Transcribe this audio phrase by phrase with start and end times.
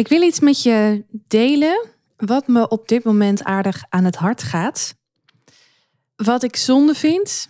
[0.00, 4.42] Ik wil iets met je delen wat me op dit moment aardig aan het hart
[4.42, 4.94] gaat.
[6.16, 7.48] Wat ik zonde vind,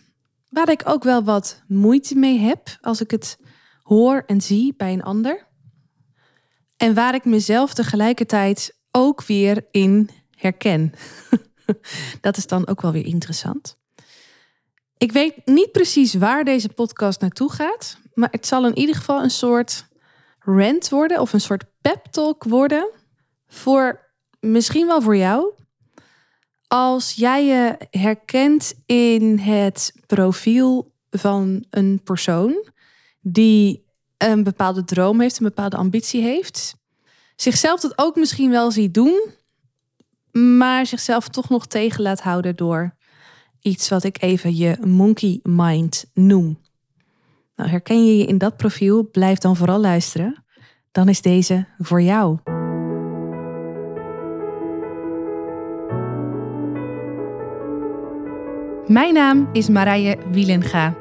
[0.48, 3.38] waar ik ook wel wat moeite mee heb als ik het
[3.82, 5.46] hoor en zie bij een ander.
[6.76, 10.92] En waar ik mezelf tegelijkertijd ook weer in herken.
[12.20, 13.78] Dat is dan ook wel weer interessant.
[14.96, 19.22] Ik weet niet precies waar deze podcast naartoe gaat, maar het zal in ieder geval
[19.22, 19.88] een soort
[20.38, 22.90] rant worden of een soort pep talk worden
[23.46, 24.10] voor
[24.40, 25.52] misschien wel voor jou.
[26.66, 32.68] Als jij je herkent in het profiel van een persoon
[33.20, 33.84] die
[34.18, 36.74] een bepaalde droom heeft, een bepaalde ambitie heeft,
[37.36, 39.30] zichzelf dat ook misschien wel ziet doen,
[40.32, 42.96] maar zichzelf toch nog tegen laat houden door
[43.60, 46.58] iets wat ik even je monkey mind noem.
[47.56, 49.08] Nou, herken je je in dat profiel?
[49.10, 50.44] Blijf dan vooral luisteren.
[50.92, 52.38] Dan is deze voor jou.
[58.86, 60.94] Mijn naam is Marije Wielenga.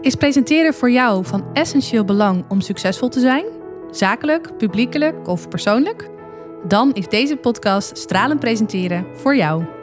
[0.00, 3.44] Is presenteren voor jou van essentieel belang om succesvol te zijn?
[3.90, 6.10] Zakelijk, publiekelijk of persoonlijk?
[6.66, 9.79] Dan is deze podcast Stralend Presenteren voor jou.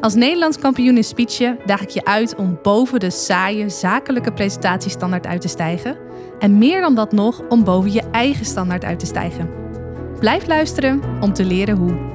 [0.00, 5.26] Als Nederlands kampioen in speechen daag ik je uit om boven de saaie zakelijke presentatiestandaard
[5.26, 5.96] uit te stijgen.
[6.38, 9.50] En meer dan dat nog, om boven je eigen standaard uit te stijgen.
[10.18, 12.08] Blijf luisteren om te leren hoe.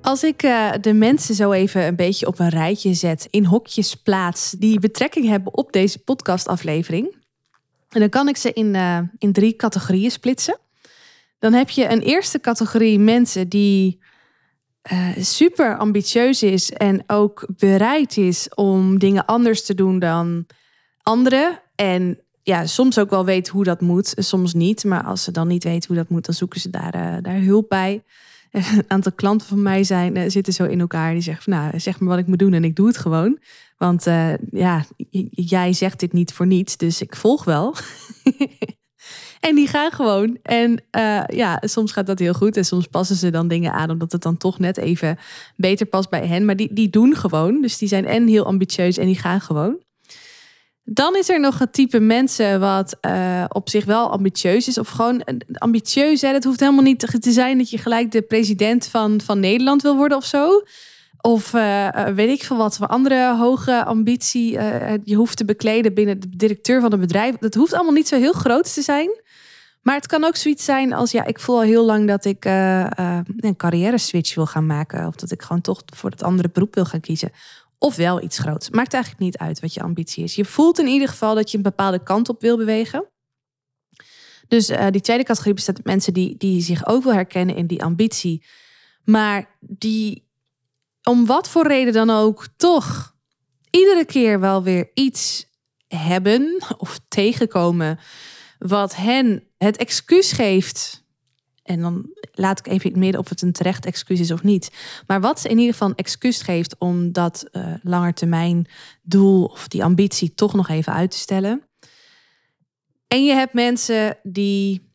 [0.00, 3.94] Als ik uh, de mensen zo even een beetje op een rijtje zet, in hokjes
[3.94, 7.14] plaats, die betrekking hebben op deze podcastaflevering,
[7.88, 10.60] dan kan ik ze in, uh, in drie categorieën splitsen.
[11.42, 13.98] Dan heb je een eerste categorie mensen die
[14.92, 20.46] uh, super ambitieus is en ook bereid is om dingen anders te doen dan
[21.02, 21.60] anderen.
[21.74, 24.84] En ja, soms ook wel weet hoe dat moet, soms niet.
[24.84, 27.40] Maar als ze dan niet weten hoe dat moet, dan zoeken ze daar, uh, daar
[27.40, 28.02] hulp bij.
[28.50, 31.12] Een aantal klanten van mij zijn, uh, zitten zo in elkaar.
[31.12, 33.38] Die zeggen van, nou, zeg maar wat ik moet doen en ik doe het gewoon.
[33.76, 34.04] Want
[34.50, 34.84] ja,
[35.30, 37.74] jij zegt dit niet voor niets, dus ik volg wel.
[39.42, 40.38] En die gaan gewoon.
[40.42, 42.56] En uh, ja, soms gaat dat heel goed.
[42.56, 45.18] En soms passen ze dan dingen aan, omdat het dan toch net even
[45.56, 46.44] beter past bij hen.
[46.44, 47.62] Maar die, die doen gewoon.
[47.62, 49.78] Dus die zijn en heel ambitieus en die gaan gewoon.
[50.84, 54.78] Dan is er nog een type mensen wat uh, op zich wel ambitieus is.
[54.78, 56.20] Of gewoon ambitieus.
[56.20, 56.28] Hè?
[56.28, 59.96] Het hoeft helemaal niet te zijn dat je gelijk de president van, van Nederland wil
[59.96, 60.62] worden of zo.
[61.20, 61.50] Of
[62.14, 64.50] weet ik veel wat voor andere hoge ambitie
[65.04, 67.36] je hoeft te bekleden binnen de directeur van een bedrijf.
[67.36, 69.20] Dat hoeft allemaal niet zo heel groot te zijn.
[69.82, 72.44] Maar het kan ook zoiets zijn als, ja, ik voel al heel lang dat ik
[72.44, 75.06] uh, uh, een carrière switch wil gaan maken.
[75.06, 77.30] Of dat ik gewoon toch voor het andere beroep wil gaan kiezen.
[77.78, 78.70] Of wel iets groots.
[78.70, 80.34] Maakt eigenlijk niet uit wat je ambitie is.
[80.34, 83.06] Je voelt in ieder geval dat je een bepaalde kant op wil bewegen.
[84.48, 87.66] Dus uh, die tweede categorie bestaat uit mensen die, die zich ook wil herkennen in
[87.66, 88.44] die ambitie.
[89.04, 90.30] Maar die
[91.02, 93.14] om wat voor reden dan ook toch
[93.70, 95.46] iedere keer wel weer iets
[95.88, 97.98] hebben of tegenkomen
[98.66, 101.04] wat hen het excuus geeft.
[101.62, 104.42] En dan laat ik even in het midden of het een terecht excuus is of
[104.42, 104.70] niet.
[105.06, 108.66] Maar wat ze in ieder geval een excuus geeft om dat uh, langetermijn
[109.02, 111.62] doel of die ambitie toch nog even uit te stellen.
[113.08, 114.92] En je hebt mensen die,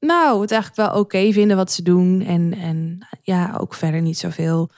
[0.00, 2.20] nou, het eigenlijk wel oké vinden wat ze doen.
[2.20, 4.70] En, en ja, ook verder niet zoveel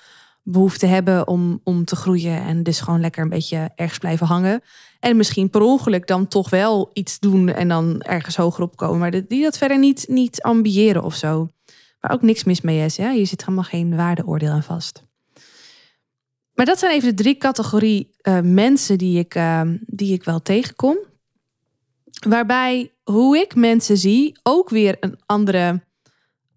[0.42, 2.42] behoefte hebben om, om te groeien.
[2.42, 4.62] En dus gewoon lekker een beetje ergens blijven hangen.
[5.02, 8.98] En misschien per ongeluk dan toch wel iets doen en dan ergens hoger opkomen.
[8.98, 11.48] Maar die dat verder niet, niet ambiëren of zo.
[12.00, 12.96] Waar ook niks mis mee is.
[12.96, 13.12] Ja?
[13.12, 15.02] Hier zit helemaal geen waardeoordeel aan vast.
[16.54, 20.42] Maar dat zijn even de drie categorie uh, mensen die ik, uh, die ik wel
[20.42, 20.98] tegenkom.
[22.28, 25.80] Waarbij hoe ik mensen zie ook weer een andere,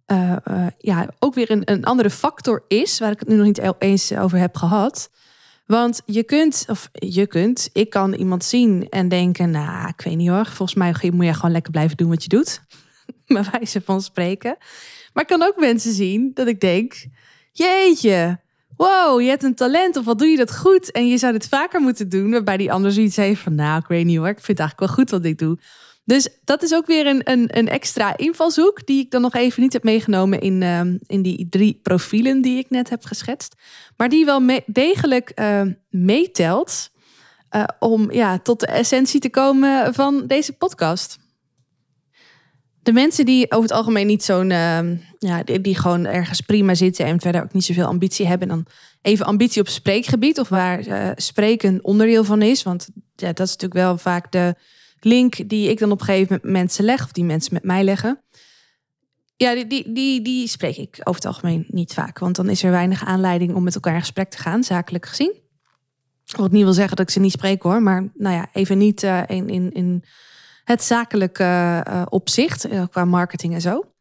[0.08, 0.38] uh,
[0.78, 3.00] ja, ook weer een, een andere factor is.
[3.00, 5.10] Waar ik het nu nog niet eens over heb gehad.
[5.66, 10.16] Want je kunt, of je kunt, ik kan iemand zien en denken, nou, ik weet
[10.16, 12.62] niet hoor, volgens mij moet je gewoon lekker blijven doen wat je doet.
[13.28, 14.58] Maar wijze van spreken.
[15.14, 17.06] Maar ik kan ook mensen zien dat ik denk,
[17.52, 18.40] jeetje,
[18.78, 20.92] wow, je hebt een talent of wat doe je dat goed?
[20.92, 23.88] En je zou dit vaker moeten doen, waarbij die ander zoiets heeft van, nou, ik
[23.88, 25.58] weet niet hoor, ik vind het eigenlijk wel goed wat ik doe.
[26.06, 29.62] Dus dat is ook weer een, een, een extra invalshoek die ik dan nog even
[29.62, 33.56] niet heb meegenomen in, uh, in die drie profielen die ik net heb geschetst.
[33.98, 36.92] Maar die wel degelijk uh, meetelt
[37.52, 41.18] uh, om ja, tot de essentie te komen van deze podcast.
[42.84, 44.50] De mensen die over het algemeen niet zo'n,
[45.20, 48.66] ja, die, die, gewoon ergens prima zitten en verder ook niet zoveel ambitie hebben, dan
[49.02, 52.64] even ambitie op spreekgebied of waar uh, spreken onderdeel van is.
[52.64, 54.56] Want ja, dat is natuurlijk wel vaak de
[55.06, 57.84] link die ik dan op een gegeven moment mensen leg, of die mensen met mij
[57.84, 58.24] leggen.
[59.36, 62.20] Ja, die, die, die, spreek ik over het algemeen niet vaak.
[62.20, 65.34] Want dan is er weinig aanleiding om met elkaar in gesprek te gaan, zakelijk gezien.
[66.38, 67.82] Wat niet wil zeggen dat ik ze niet spreek hoor.
[67.82, 70.04] Maar nou ja, even niet uh, in, in, in
[70.64, 72.66] het zakelijke uh, opzicht.
[72.66, 73.95] Uh, qua marketing en zo.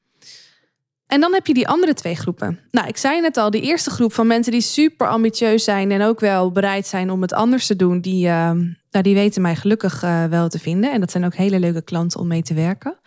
[1.15, 2.61] En dan heb je die andere twee groepen.
[2.71, 6.03] Nou, ik zei net al, de eerste groep van mensen die super ambitieus zijn en
[6.03, 10.01] ook wel bereid zijn om het anders te doen, die, nou, die weten mij gelukkig
[10.31, 10.93] wel te vinden.
[10.93, 12.99] En dat zijn ook hele leuke klanten om mee te werken.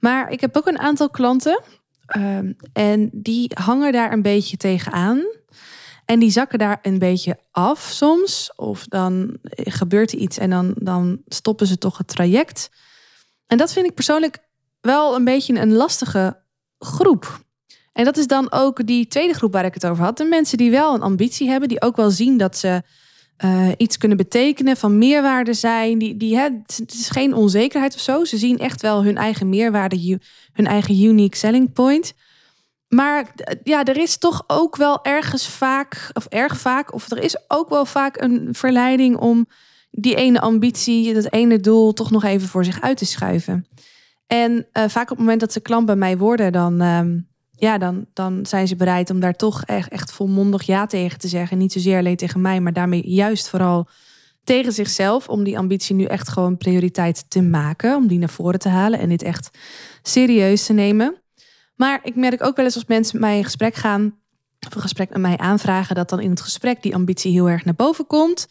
[0.00, 1.62] Maar ik heb ook een aantal klanten
[2.16, 5.22] um, en die hangen daar een beetje tegenaan.
[6.04, 8.52] En die zakken daar een beetje af soms.
[8.56, 12.70] Of dan gebeurt er iets en dan, dan stoppen ze toch het traject.
[13.46, 14.38] En dat vind ik persoonlijk
[14.80, 16.46] wel een beetje een lastige
[16.78, 17.46] groep.
[17.92, 20.16] En dat is dan ook die tweede groep waar ik het over had.
[20.16, 22.82] De mensen die wel een ambitie hebben, die ook wel zien dat ze
[23.44, 25.98] uh, iets kunnen betekenen, van meerwaarde zijn.
[25.98, 28.24] Die, die, het is geen onzekerheid of zo.
[28.24, 30.18] Ze zien echt wel hun eigen meerwaarde,
[30.52, 32.14] hun eigen unique selling point.
[32.88, 33.34] Maar
[33.64, 37.68] ja, er is toch ook wel ergens vaak, of erg vaak, of er is ook
[37.68, 39.46] wel vaak een verleiding om
[39.90, 43.66] die ene ambitie, dat ene doel, toch nog even voor zich uit te schuiven.
[44.28, 47.00] En uh, vaak op het moment dat ze klant bij mij worden, dan, uh,
[47.50, 51.28] ja, dan, dan zijn ze bereid om daar toch echt, echt volmondig ja tegen te
[51.28, 51.58] zeggen.
[51.58, 53.88] Niet zozeer alleen tegen mij, maar daarmee juist vooral
[54.44, 55.28] tegen zichzelf.
[55.28, 57.96] Om die ambitie nu echt gewoon prioriteit te maken.
[57.96, 59.50] Om die naar voren te halen en dit echt
[60.02, 61.22] serieus te nemen.
[61.76, 64.18] Maar ik merk ook wel eens als mensen met mij in gesprek gaan,
[64.66, 67.64] of een gesprek met mij aanvragen, dat dan in het gesprek die ambitie heel erg
[67.64, 68.46] naar boven komt.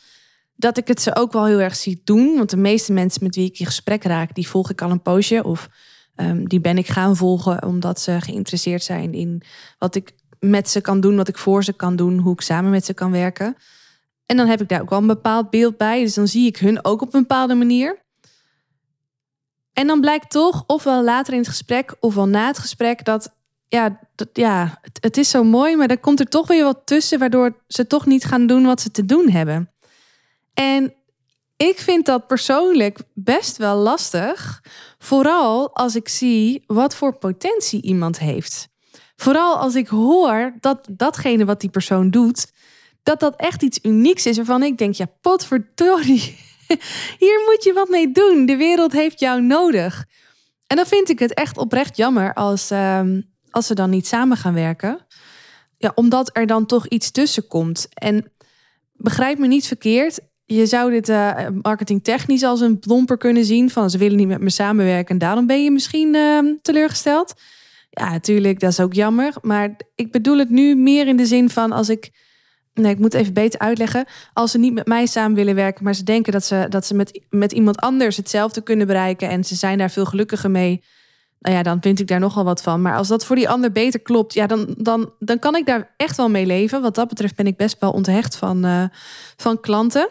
[0.59, 2.35] Dat ik het ze ook wel heel erg zie doen.
[2.35, 5.01] Want de meeste mensen met wie ik in gesprek raak, die volg ik al een
[5.01, 5.43] poosje.
[5.43, 5.69] Of
[6.15, 9.41] um, die ben ik gaan volgen omdat ze geïnteresseerd zijn in
[9.77, 12.71] wat ik met ze kan doen, wat ik voor ze kan doen, hoe ik samen
[12.71, 13.55] met ze kan werken.
[14.25, 16.03] En dan heb ik daar ook wel een bepaald beeld bij.
[16.03, 18.05] Dus dan zie ik hun ook op een bepaalde manier.
[19.73, 23.35] En dan blijkt toch, ofwel later in het gesprek, ofwel na het gesprek, dat
[23.67, 26.81] ja, dat, ja het, het, is zo mooi, maar er komt er toch weer wat
[26.85, 29.71] tussen, waardoor ze toch niet gaan doen wat ze te doen hebben.
[30.59, 30.93] En
[31.57, 34.63] ik vind dat persoonlijk best wel lastig,
[34.97, 38.67] vooral als ik zie wat voor potentie iemand heeft.
[39.15, 42.51] Vooral als ik hoor dat datgene wat die persoon doet,
[43.03, 46.37] dat dat echt iets unieks is waarvan ik denk, ja, potverdorie,
[47.23, 48.45] hier moet je wat mee doen.
[48.45, 50.05] De wereld heeft jou nodig.
[50.67, 53.01] En dan vind ik het echt oprecht jammer als, uh,
[53.49, 55.05] als ze dan niet samen gaan werken.
[55.77, 57.87] Ja, omdat er dan toch iets tussen komt.
[57.93, 58.31] En
[58.93, 60.19] begrijp me niet verkeerd.
[60.49, 63.69] Je zou dit uh, marketingtechnisch als een plomper kunnen zien.
[63.69, 65.13] Van ze willen niet met me samenwerken.
[65.13, 67.33] En daarom ben je misschien uh, teleurgesteld.
[67.89, 69.33] Ja, natuurlijk, dat is ook jammer.
[69.41, 72.11] Maar ik bedoel het nu meer in de zin van als ik
[72.73, 74.05] Nee, ik moet even beter uitleggen.
[74.33, 76.93] Als ze niet met mij samen willen werken, maar ze denken dat ze, dat ze
[76.93, 80.83] met, met iemand anders hetzelfde kunnen bereiken en ze zijn daar veel gelukkiger mee.
[81.39, 82.81] Nou ja, dan vind ik daar nogal wat van.
[82.81, 85.93] Maar als dat voor die ander beter klopt, ja, dan, dan, dan kan ik daar
[85.97, 86.81] echt wel mee leven.
[86.81, 88.83] Wat dat betreft ben ik best wel onthecht van, uh,
[89.35, 90.09] van klanten.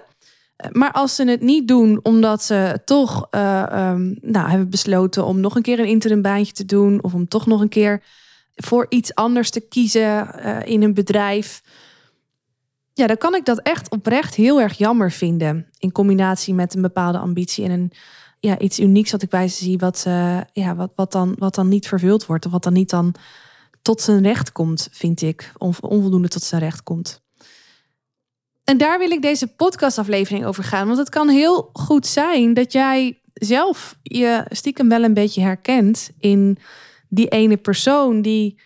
[0.73, 5.41] Maar als ze het niet doen omdat ze toch uh, um, nou, hebben besloten om
[5.41, 8.03] nog een keer een interim baantje te doen, of om toch nog een keer
[8.55, 11.63] voor iets anders te kiezen uh, in een bedrijf
[12.97, 15.67] ja, dan kan ik dat echt oprecht heel erg jammer vinden.
[15.79, 17.93] In combinatie met een bepaalde ambitie en een,
[18.39, 20.03] ja, iets unieks wat ik bij ze zie, wat,
[20.53, 22.47] ja, wat, wat, dan, wat dan niet vervuld wordt.
[22.47, 23.15] Of wat dan niet dan
[23.83, 25.53] tot zijn recht komt, vind ik.
[25.59, 27.26] onvoldoende tot zijn recht komt.
[28.67, 30.87] En daar wil ik deze podcastaflevering over gaan.
[30.87, 36.11] Want het kan heel goed zijn dat jij zelf je stiekem wel een beetje herkent
[36.19, 36.59] in
[37.09, 38.59] die ene persoon die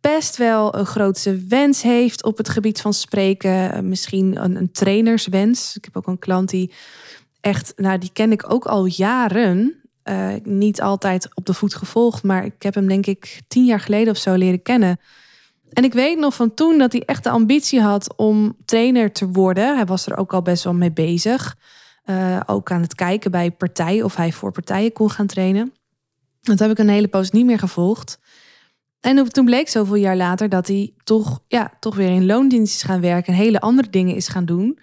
[0.00, 3.72] best wel een grootse wens heeft op het gebied van spreken.
[3.72, 5.76] Eh, misschien een, een trainerswens.
[5.76, 6.72] Ik heb ook een klant die
[7.40, 9.80] echt, nou die ken ik ook al jaren.
[10.04, 13.80] Uh, niet altijd op de voet gevolgd, maar ik heb hem denk ik tien jaar
[13.80, 15.00] geleden of zo leren kennen.
[15.76, 19.28] En ik weet nog van toen dat hij echt de ambitie had om trainer te
[19.28, 19.76] worden.
[19.76, 21.56] Hij was er ook al best wel mee bezig.
[22.06, 25.72] Uh, ook aan het kijken bij partijen of hij voor partijen kon gaan trainen.
[26.40, 28.18] Dat heb ik een hele poos niet meer gevolgd.
[29.00, 32.82] En toen bleek zoveel jaar later dat hij toch, ja, toch weer in loondienst is
[32.82, 34.78] gaan werken en hele andere dingen is gaan doen.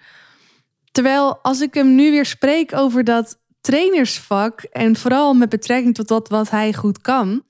[0.92, 6.28] Terwijl als ik hem nu weer spreek over dat trainersvak en vooral met betrekking tot
[6.28, 7.42] wat hij goed kan,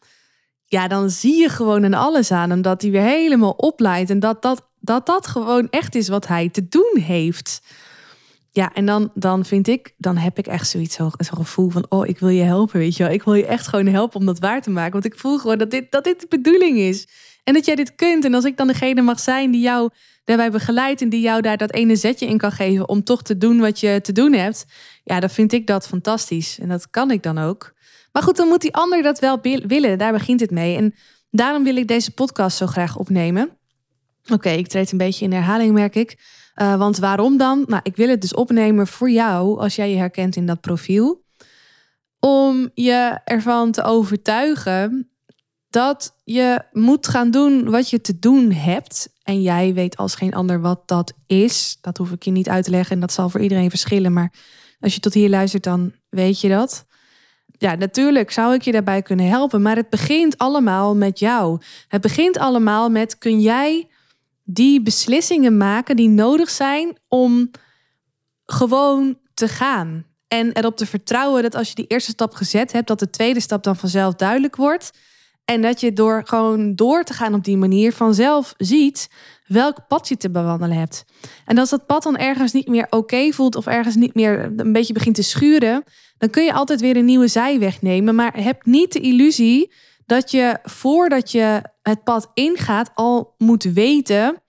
[0.74, 4.20] ja, dan zie je gewoon aan alles aan hem dat hij weer helemaal opleidt en
[4.20, 7.62] dat dat, dat dat gewoon echt is wat hij te doen heeft.
[8.50, 11.86] Ja, en dan, dan vind ik, dan heb ik echt zoiets, zo'n zo gevoel van,
[11.88, 13.12] oh, ik wil je helpen, weet je wel.
[13.12, 14.92] Ik wil je echt gewoon helpen om dat waar te maken.
[14.92, 17.06] Want ik voel gewoon dat dit, dat dit de bedoeling is.
[17.44, 18.24] En dat jij dit kunt.
[18.24, 19.90] En als ik dan degene mag zijn die jou
[20.24, 23.38] daarbij begeleidt en die jou daar dat ene zetje in kan geven om toch te
[23.38, 24.66] doen wat je te doen hebt,
[25.04, 26.58] ja, dan vind ik dat fantastisch.
[26.58, 27.72] En dat kan ik dan ook.
[28.14, 29.98] Maar goed, dan moet die ander dat wel willen.
[29.98, 30.76] Daar begint het mee.
[30.76, 30.94] En
[31.30, 33.58] daarom wil ik deze podcast zo graag opnemen.
[34.32, 36.18] Oké, ik treed een beetje in herhaling, merk ik.
[36.56, 37.64] Uh, want waarom dan?
[37.66, 41.24] Nou, ik wil het dus opnemen voor jou als jij je herkent in dat profiel.
[42.20, 45.10] Om je ervan te overtuigen
[45.70, 49.08] dat je moet gaan doen wat je te doen hebt.
[49.22, 51.78] En jij weet als geen ander wat dat is.
[51.80, 54.12] Dat hoef ik je niet uit te leggen en dat zal voor iedereen verschillen.
[54.12, 54.32] Maar
[54.80, 56.86] als je tot hier luistert, dan weet je dat.
[57.58, 61.60] Ja, natuurlijk zou ik je daarbij kunnen helpen, maar het begint allemaal met jou.
[61.88, 63.88] Het begint allemaal met kun jij
[64.44, 67.50] die beslissingen maken die nodig zijn om
[68.46, 70.06] gewoon te gaan.
[70.28, 73.40] En erop te vertrouwen dat als je die eerste stap gezet hebt, dat de tweede
[73.40, 74.90] stap dan vanzelf duidelijk wordt.
[75.44, 79.08] En dat je door gewoon door te gaan op die manier vanzelf ziet
[79.46, 81.04] welk pad je te bewandelen hebt.
[81.44, 84.72] En als dat pad dan ergens niet meer oké voelt of ergens niet meer een
[84.72, 85.84] beetje begint te schuren,
[86.18, 88.14] dan kun je altijd weer een nieuwe zijweg nemen.
[88.14, 89.72] Maar heb niet de illusie
[90.06, 94.42] dat je voordat je het pad ingaat al moet weten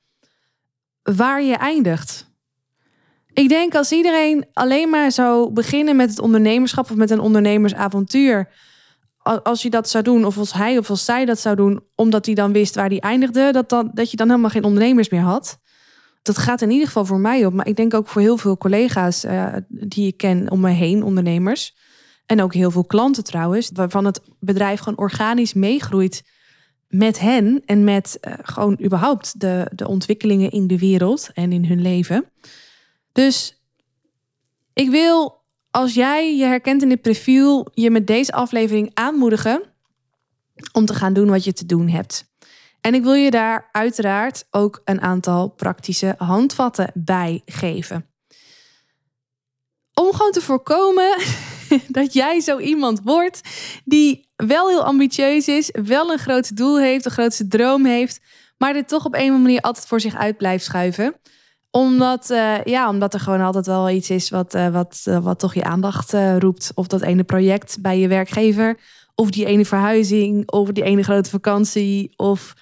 [1.04, 2.34] waar je eindigt.
[3.34, 8.50] Ik denk als iedereen alleen maar zou beginnen met het ondernemerschap of met een ondernemersavontuur
[9.26, 12.26] als je dat zou doen, of als hij of als zij dat zou doen, omdat
[12.26, 15.22] hij dan wist waar hij eindigde, dat, dan, dat je dan helemaal geen ondernemers meer
[15.22, 15.60] had.
[16.22, 18.58] Dat gaat in ieder geval voor mij op, maar ik denk ook voor heel veel
[18.58, 21.76] collega's uh, die ik ken om me heen, ondernemers.
[22.26, 26.24] En ook heel veel klanten trouwens, waarvan het bedrijf gewoon organisch meegroeit
[26.88, 31.66] met hen en met uh, gewoon überhaupt de, de ontwikkelingen in de wereld en in
[31.66, 32.26] hun leven.
[33.12, 33.64] Dus
[34.74, 35.45] ik wil
[35.76, 39.64] als jij je herkent in dit profiel, je met deze aflevering aanmoedigen
[40.72, 42.26] om te gaan doen wat je te doen hebt.
[42.82, 48.06] En ik wil je daar uiteraard ook een aantal praktische handvatten bij geven.
[49.94, 51.18] Om gewoon te voorkomen
[51.88, 53.42] dat jij zo iemand wordt
[53.86, 58.22] die wel heel ambitieus is, wel een groot doel heeft, een grootste droom heeft,
[58.58, 61.16] maar dit toch op een of andere manier altijd voor zich uit blijft schuiven
[61.76, 65.40] omdat, uh, ja, omdat er gewoon altijd wel iets is wat, uh, wat, uh, wat
[65.40, 66.72] toch je aandacht roept.
[66.76, 68.80] Of dat ene project bij je werkgever.
[69.16, 70.52] Of die ene verhuizing.
[70.52, 72.14] Of die ene grote vakantie.
[72.16, 72.54] Of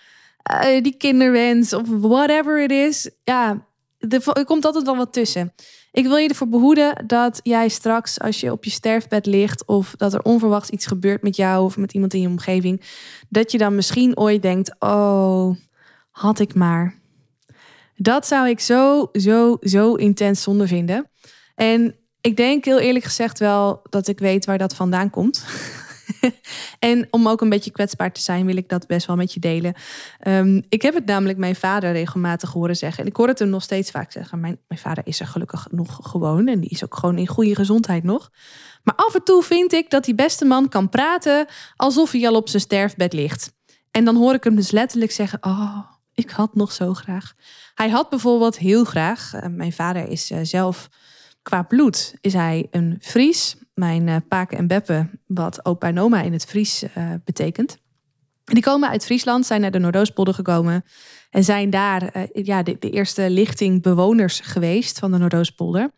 [0.81, 1.73] die kinderwens.
[1.73, 3.09] Of whatever it is.
[3.23, 3.65] Ja,
[3.99, 5.53] er komt altijd wel wat tussen.
[5.91, 9.65] Ik wil je ervoor behoeden dat jij straks, als je op je sterfbed ligt.
[9.65, 12.81] Of dat er onverwachts iets gebeurt met jou of met iemand in je omgeving.
[13.29, 15.55] Dat je dan misschien ooit denkt: oh,
[16.11, 17.01] had ik maar
[17.95, 21.09] dat zou ik zo, zo, zo intens zonde vinden.
[21.55, 25.45] En ik denk heel eerlijk gezegd wel dat ik weet waar dat vandaan komt.
[26.79, 29.39] en om ook een beetje kwetsbaar te zijn, wil ik dat best wel met je
[29.39, 29.73] delen.
[30.19, 33.03] Ehm, ik heb het namelijk mijn vader regelmatig horen zeggen.
[33.03, 34.39] En ik hoor het hem nog steeds vaak zeggen.
[34.39, 36.47] Mijn, mijn vader is er gelukkig nog gewoon.
[36.47, 38.29] En die is ook gewoon in goede gezondheid nog.
[38.83, 41.45] Maar af en toe vind ik dat die beste man kan praten
[41.75, 43.53] alsof hij al op zijn sterfbed ligt.
[43.91, 45.79] En dan hoor ik hem dus letterlijk zeggen: Oh,
[46.13, 47.33] ik had nog zo graag.
[47.75, 50.89] Hij had bijvoorbeeld heel graag, eh, mijn vader is eh, zelf
[51.41, 53.55] qua bloed, is hij een Fries.
[53.73, 56.85] Mijn uh, Paken en Beppen, wat ook bij Noma in het Fries
[57.23, 57.77] betekent.
[58.43, 60.85] Die komen uit Friesland, zijn naar de Noordoostpolder gekomen.
[61.29, 65.91] En zijn daar ja, de, de, eerste lichting bewoners geweest van de Noordoostpolder.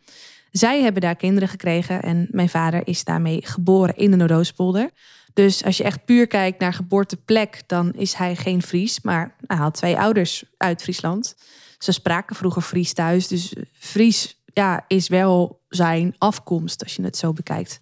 [0.51, 4.89] Zij hebben daar kinderen gekregen en mijn vader is daarmee geboren in de Noordoostpolder.
[5.35, 9.01] Dus als je echt puur kijkt naar geboorteplek, dan is hij geen Fries.
[9.01, 11.35] Maar hij had twee ouders uit Friesland.
[11.77, 13.27] Ze spraken vroeger Fries thuis.
[13.27, 17.79] Dus Fries ja, is wel zijn afkomst, als je het zo bekijkt.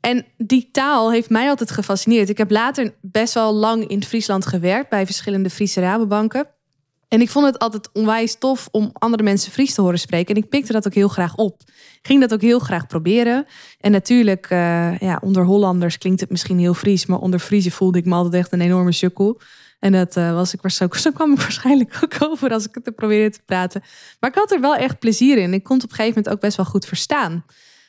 [0.00, 2.28] En die taal heeft mij altijd gefascineerd.
[2.28, 6.46] Ik heb later best wel lang in Friesland gewerkt bij verschillende Friese Rabobanken.
[7.12, 10.34] En ik vond het altijd onwijs tof om andere mensen Fries te horen spreken.
[10.34, 11.60] En ik pikte dat ook heel graag op.
[12.02, 13.46] Ging dat ook heel graag proberen.
[13.80, 17.06] En natuurlijk, uh, ja, onder Hollanders klinkt het misschien heel Fries.
[17.06, 19.40] Maar onder Friese voelde ik me altijd echt een enorme sukkel.
[19.78, 22.94] En dat uh, was ik zo, zo kwam ik waarschijnlijk ook over als ik het
[22.94, 23.82] probeerde te praten.
[24.20, 25.54] Maar ik had er wel echt plezier in.
[25.54, 27.44] Ik kon het op een gegeven moment ook best wel goed verstaan.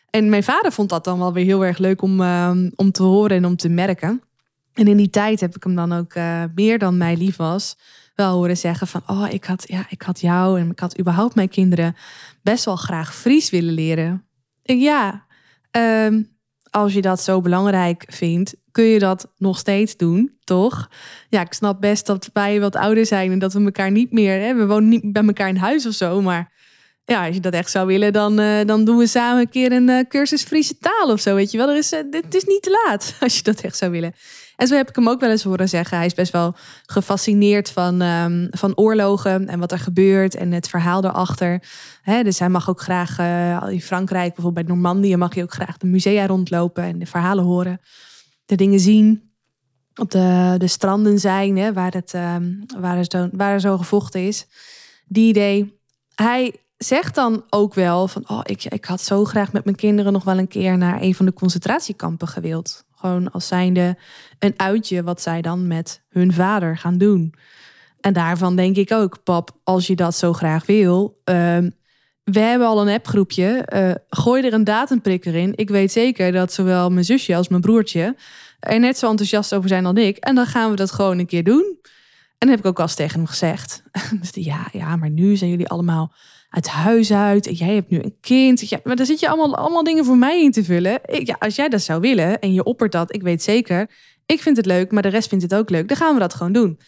[0.10, 3.04] En mijn vader vond dat dan wel weer heel erg leuk om, uh, om te
[3.04, 4.22] horen en om te merken.
[4.74, 7.76] En in die tijd heb ik hem dan ook uh, meer dan mij lief was
[8.16, 11.36] wel horen zeggen van, oh, ik had, ja, ik had jou en ik had überhaupt
[11.36, 11.96] mijn kinderen
[12.42, 14.26] best wel graag Fries willen leren.
[14.62, 15.26] Ja,
[15.72, 16.32] um,
[16.70, 20.90] als je dat zo belangrijk vindt, kun je dat nog steeds doen, toch?
[21.30, 24.40] Ja, ik snap best dat wij wat ouder zijn en dat we elkaar niet meer,
[24.40, 26.52] hè, we wonen niet bij elkaar in huis of zo, maar
[27.06, 29.72] ja, als je dat echt zou willen, dan, uh, dan doen we samen een keer
[29.72, 31.36] een uh, cursus Friese taal of zo.
[31.36, 33.92] Weet je wel, er is, het is niet te laat als je dat echt zou
[33.92, 34.14] willen.
[34.56, 35.98] En zo heb ik hem ook wel eens horen zeggen.
[35.98, 36.56] Hij is best wel
[36.86, 41.64] gefascineerd van, um, van oorlogen en wat er gebeurt en het verhaal daarachter.
[42.02, 43.20] He, dus hij mag ook graag
[43.70, 47.44] in Frankrijk, bijvoorbeeld bij Normandië, mag je ook graag de musea rondlopen en de verhalen
[47.44, 47.80] horen.
[48.46, 49.32] De dingen zien.
[49.96, 54.28] Op de, de stranden zijn, hè, waar, het, um, waar, er zo, waar zo gevochten
[54.28, 54.46] is.
[55.06, 55.80] Die idee.
[56.16, 60.14] Hij zegt dan ook wel van, oh, ik, ik had zo graag met mijn kinderen
[60.14, 62.86] nog wel een keer naar een van de concentratiekampen gewild.
[63.04, 63.98] Gewoon als zijnde
[64.40, 67.34] een uitje wat zij dan met hun vader gaan doen.
[68.00, 71.22] En daarvan denk ik ook, pap, als je dat zo graag wil.
[71.30, 71.58] Uh,
[72.24, 73.68] we hebben al een appgroepje.
[73.74, 75.52] Uh, gooi er een datumprikker in.
[75.56, 78.16] Ik weet zeker dat zowel mijn zusje als mijn broertje
[78.60, 80.18] er net zo enthousiast over zijn dan ik.
[80.18, 81.78] En dan gaan we dat gewoon een keer doen.
[82.38, 83.84] En dat heb ik ook al tegen hem gezegd.
[84.22, 86.14] dus ja, ja, maar nu zijn jullie allemaal
[86.54, 87.58] uit huis uit.
[87.58, 88.70] Jij hebt nu een kind.
[88.70, 91.00] Ja, maar daar zit je allemaal, allemaal dingen voor mij in te vullen.
[91.24, 93.90] Ja, als jij dat zou willen en je oppert dat, ik weet zeker.
[94.26, 95.88] Ik vind het leuk, maar de rest vindt het ook leuk.
[95.88, 96.80] Dan gaan we dat gewoon doen.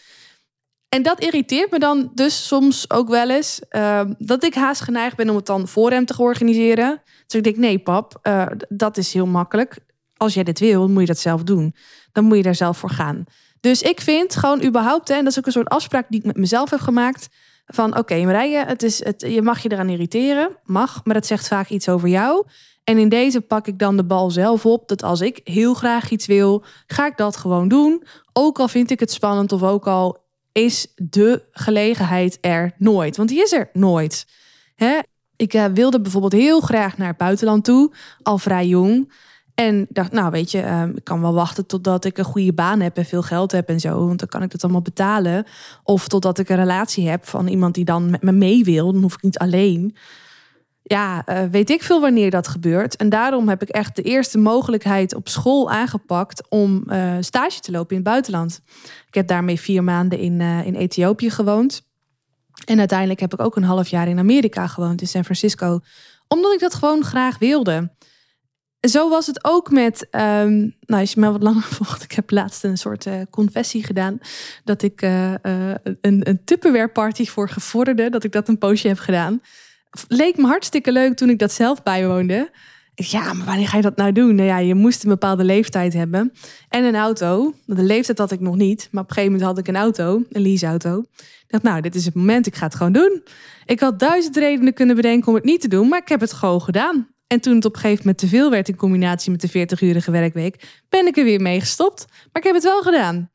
[0.89, 3.61] En dat irriteert me dan dus soms ook wel eens.
[3.71, 7.01] Uh, dat ik haast geneigd ben om het dan voor hem te organiseren.
[7.25, 9.77] Dus ik denk, nee pap, uh, dat is heel makkelijk.
[10.17, 11.75] Als jij dit wil, moet je dat zelf doen.
[12.11, 13.23] Dan moet je daar zelf voor gaan.
[13.59, 16.25] Dus ik vind gewoon überhaupt, hè, en dat is ook een soort afspraak die ik
[16.25, 17.29] met mezelf heb gemaakt
[17.65, 20.57] van oké, okay, Marije, het is, het, je mag je eraan irriteren.
[20.63, 22.45] Mag, maar dat zegt vaak iets over jou.
[22.83, 24.87] En in deze pak ik dan de bal zelf op.
[24.87, 28.03] Dat als ik heel graag iets wil, ga ik dat gewoon doen.
[28.33, 33.17] Ook al vind ik het spannend of ook al is de gelegenheid er nooit.
[33.17, 34.27] Want die is er nooit.
[34.75, 34.99] Hè?
[35.35, 39.13] Ik uh, wilde bijvoorbeeld heel graag naar het buitenland toe, al vrij jong.
[39.55, 42.79] En dacht, nou weet je, uh, ik kan wel wachten totdat ik een goede baan
[42.79, 44.07] heb en veel geld heb en zo.
[44.07, 45.45] Want dan kan ik dat allemaal betalen.
[45.83, 48.91] Of totdat ik een relatie heb van iemand die dan met me mee wil.
[48.91, 49.95] Dan hoef ik niet alleen.
[50.81, 52.95] Ja, uh, weet ik veel wanneer dat gebeurt.
[52.95, 57.71] En daarom heb ik echt de eerste mogelijkheid op school aangepakt om uh, stage te
[57.71, 58.61] lopen in het buitenland.
[59.07, 61.81] Ik heb daarmee vier maanden in, uh, in Ethiopië gewoond.
[62.65, 65.79] En uiteindelijk heb ik ook een half jaar in Amerika gewoond, in San Francisco.
[66.27, 67.91] Omdat ik dat gewoon graag wilde
[68.89, 72.31] zo was het ook met, um, nou als je me wat langer volgt, ik heb
[72.31, 74.17] laatst een soort uh, confessie gedaan.
[74.63, 75.37] Dat ik uh, uh,
[75.83, 79.41] een, een Tupperware party voor gevorderden, dat ik dat een poosje heb gedaan.
[80.07, 82.49] Leek me hartstikke leuk toen ik dat zelf bijwoonde.
[82.95, 84.35] Ja, maar wanneer ga je dat nou doen?
[84.35, 86.31] Nou ja, je moest een bepaalde leeftijd hebben.
[86.69, 87.53] En een auto.
[87.65, 88.87] De leeftijd had ik nog niet.
[88.91, 91.05] Maar op een gegeven moment had ik een auto, een leaseauto.
[91.17, 93.23] Ik dacht, nou, dit is het moment, ik ga het gewoon doen.
[93.65, 96.33] Ik had duizend redenen kunnen bedenken om het niet te doen, maar ik heb het
[96.33, 97.14] gewoon gedaan.
[97.35, 100.11] En toen het op een gegeven moment te veel werd in combinatie met de 40-urige
[100.11, 102.05] werkweek, ben ik er weer mee gestopt.
[102.09, 103.29] Maar ik heb het wel gedaan.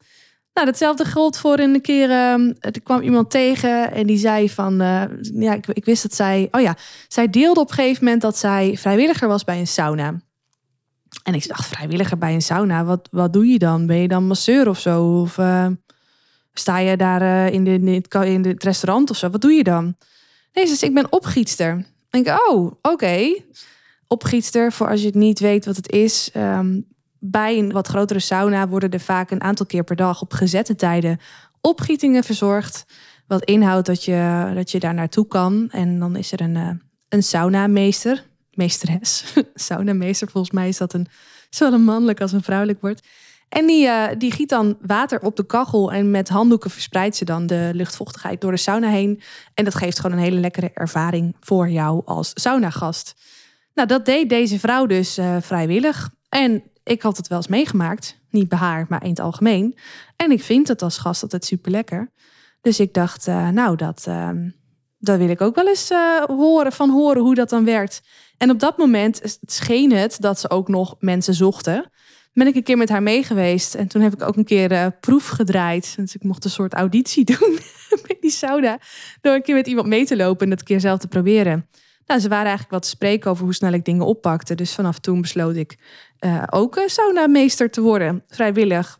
[0.54, 2.08] Nou, datzelfde geldt voor een keer.
[2.08, 4.82] Uh, er kwam iemand tegen en die zei van.
[4.82, 6.48] Uh, ja, ik, ik, wist dat zij.
[6.50, 6.76] Oh ja,
[7.08, 10.20] zij deelde op een gegeven moment dat zij vrijwilliger was bij een sauna.
[11.22, 13.86] En ik dacht, vrijwilliger bij een sauna, wat, wat doe je dan?
[13.86, 15.20] Ben je dan masseur of zo?
[15.20, 15.66] Of uh,
[16.52, 19.30] sta je daar in, de, in, het, restaurant of zo?
[19.30, 19.96] Wat doe je dan?
[20.52, 21.84] Nee, dus ik ben opgietster.
[22.10, 23.42] En ik, oh, oké.
[24.12, 26.30] Opgietster, voor als je het niet weet wat het is.
[26.36, 26.86] Um,
[27.18, 30.74] bij een wat grotere sauna worden er vaak een aantal keer per dag op gezette
[30.74, 31.20] tijden
[31.60, 32.86] opgietingen verzorgd.
[33.26, 35.68] Wat inhoudt dat je, dat je daar naartoe kan.
[35.70, 36.70] En dan is er een, uh,
[37.08, 39.24] een saunameester, meesteres.
[39.54, 41.06] saunameester, volgens mij is dat een,
[41.50, 43.06] zowel een mannelijk als een vrouwelijk woord.
[43.48, 47.24] En die, uh, die giet dan water op de kachel en met handdoeken verspreidt ze
[47.24, 49.20] dan de luchtvochtigheid door de sauna heen.
[49.54, 53.14] En dat geeft gewoon een hele lekkere ervaring voor jou als saunagast.
[53.80, 56.10] Nou, dat deed deze vrouw dus uh, vrijwillig.
[56.28, 58.18] En ik had het wel eens meegemaakt.
[58.30, 59.78] Niet bij haar, maar in het algemeen.
[60.16, 62.12] En ik vind het als gast altijd super lekker.
[62.60, 64.30] Dus ik dacht, uh, nou, dat, uh,
[64.98, 68.02] dat wil ik ook wel eens uh, horen, van horen hoe dat dan werkt.
[68.36, 71.90] En op dat moment scheen het dat ze ook nog mensen zochten.
[72.32, 73.74] Ben ik een keer met haar mee geweest.
[73.74, 75.96] En toen heb ik ook een keer proef gedraaid.
[75.96, 77.58] Dus ik mocht een soort auditie doen
[78.06, 78.78] bij die sauna.
[79.20, 81.68] Door een keer met iemand mee te lopen en dat keer zelf te proberen.
[82.06, 84.54] Nou, ze waren eigenlijk wat te spreken over hoe snel ik dingen oppakte.
[84.54, 85.78] Dus vanaf toen besloot ik
[86.20, 88.98] uh, ook een saunameester te worden, vrijwillig.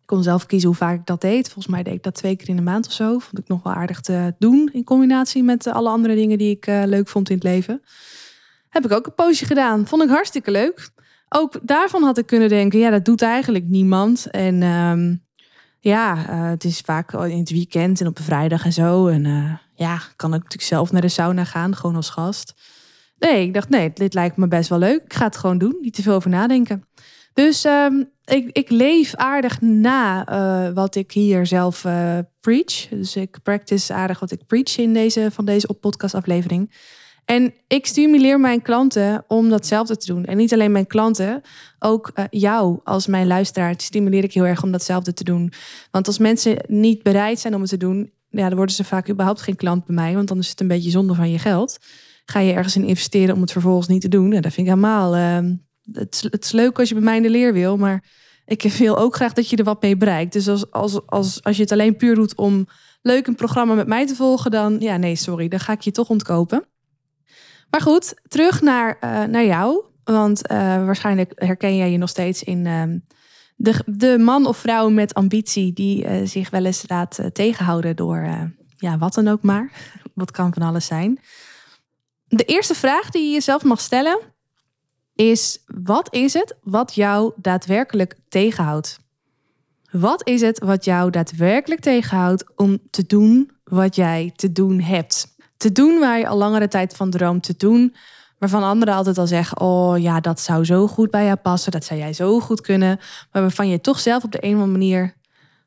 [0.00, 1.44] Ik kon zelf kiezen hoe vaak ik dat deed.
[1.44, 3.18] Volgens mij deed ik dat twee keer in de maand of zo.
[3.18, 6.66] Vond ik nog wel aardig te doen in combinatie met alle andere dingen die ik
[6.66, 7.82] leuk vond in het leven.
[8.68, 9.86] Heb ik ook een poosje gedaan.
[9.86, 10.90] Vond ik hartstikke leuk.
[11.28, 14.30] Ook daarvan had ik kunnen denken, ja, dat doet eigenlijk niemand.
[14.30, 15.24] En um,
[15.80, 19.06] ja, het is vaak in het weekend en op een vrijdag en zo.
[19.06, 22.54] En ja, kan ik natuurlijk zelf naar de sauna gaan, gewoon als gast.
[23.18, 25.02] Nee, ik dacht, nee, dit lijkt me best wel leuk.
[25.02, 26.84] Ik ga het gewoon doen, niet te veel over nadenken.
[27.32, 32.88] Dus um, ik, ik leef aardig na uh, wat ik hier zelf uh, preach.
[32.88, 36.72] Dus ik practice aardig wat ik preach in deze, van deze podcastaflevering.
[37.24, 40.24] En ik stimuleer mijn klanten om datzelfde te doen.
[40.24, 41.42] En niet alleen mijn klanten,
[41.78, 45.52] ook uh, jou als mijn luisteraar stimuleer ik heel erg om datzelfde te doen.
[45.90, 49.10] Want als mensen niet bereid zijn om het te doen, ja, dan worden ze vaak
[49.10, 51.78] überhaupt geen klant bij mij, want dan is het een beetje zonde van je geld.
[52.24, 54.32] Ga je ergens in investeren om het vervolgens niet te doen?
[54.32, 55.16] En dat vind ik helemaal.
[55.16, 55.50] Uh,
[55.92, 58.04] het, is leuk als je bij mij in de leer wil, maar
[58.46, 60.32] ik wil ook graag dat je er wat mee bereikt.
[60.32, 62.66] Dus als, als, als, als je het alleen puur doet om
[63.02, 65.90] leuk een programma met mij te volgen, dan ja, nee, sorry, dan ga ik je
[65.90, 66.64] toch ontkopen.
[67.70, 69.84] Maar goed, terug naar, uh, naar jou.
[70.04, 72.82] Want uh, waarschijnlijk herken jij je nog steeds in uh,
[73.54, 78.26] de, de man of vrouw met ambitie die uh, zich wel eens laat tegenhouden door
[78.76, 79.70] ja, wat dan ook maar.
[80.14, 81.20] Wat kan van alles zijn.
[82.26, 84.18] De eerste vraag die je jezelf mag stellen
[85.14, 88.98] is: wat is het wat jou daadwerkelijk tegenhoudt?
[89.90, 95.36] Wat is het wat jou daadwerkelijk tegenhoudt om te doen wat jij te doen hebt?
[95.56, 97.94] Te doen waar je al langere tijd van droomt te doen,
[98.50, 101.84] waarvan anderen altijd al zeggen: Oh ja, dat zou zo goed bij jou passen, dat
[101.84, 102.98] zou jij zo goed kunnen,
[103.32, 105.14] maar waarvan je toch zelf op de een of andere manier,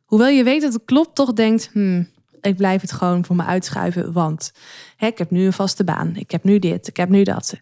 [0.05, 2.09] hoewel je weet dat het klopt, toch denkt: hmm,
[2.41, 4.51] ik blijf het gewoon voor me uitschuiven, want
[4.95, 7.59] hè, ik heb nu een vaste baan, ik heb nu dit, ik heb nu dat.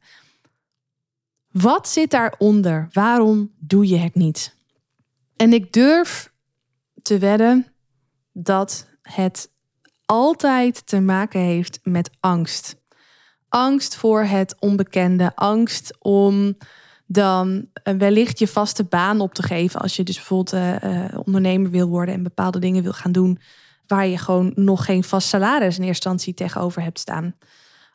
[1.52, 2.88] Wat zit daaronder?
[2.92, 4.56] Waarom doe je het niet?
[5.36, 6.32] En ik durf
[7.02, 7.68] te wedden
[8.32, 9.50] dat het
[10.06, 12.76] altijd te maken heeft met angst.
[13.50, 16.58] Angst voor het onbekende, angst om
[17.08, 21.88] dan wellicht je vaste baan op te geven als je dus bijvoorbeeld uh, ondernemer wil
[21.88, 23.40] worden en bepaalde dingen wil gaan doen
[23.88, 27.36] waar je gewoon nog geen vast salaris in eerste instantie tegenover hebt staan.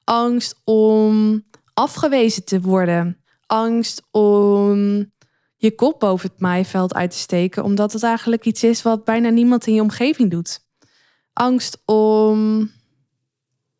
[0.04, 1.42] Angst om
[1.74, 3.22] afgewezen te worden.
[3.46, 5.04] Angst om
[5.56, 9.28] je kop boven het maaiveld uit te steken, omdat het eigenlijk iets is wat bijna
[9.28, 10.60] niemand in je omgeving doet.
[11.32, 12.70] Angst om,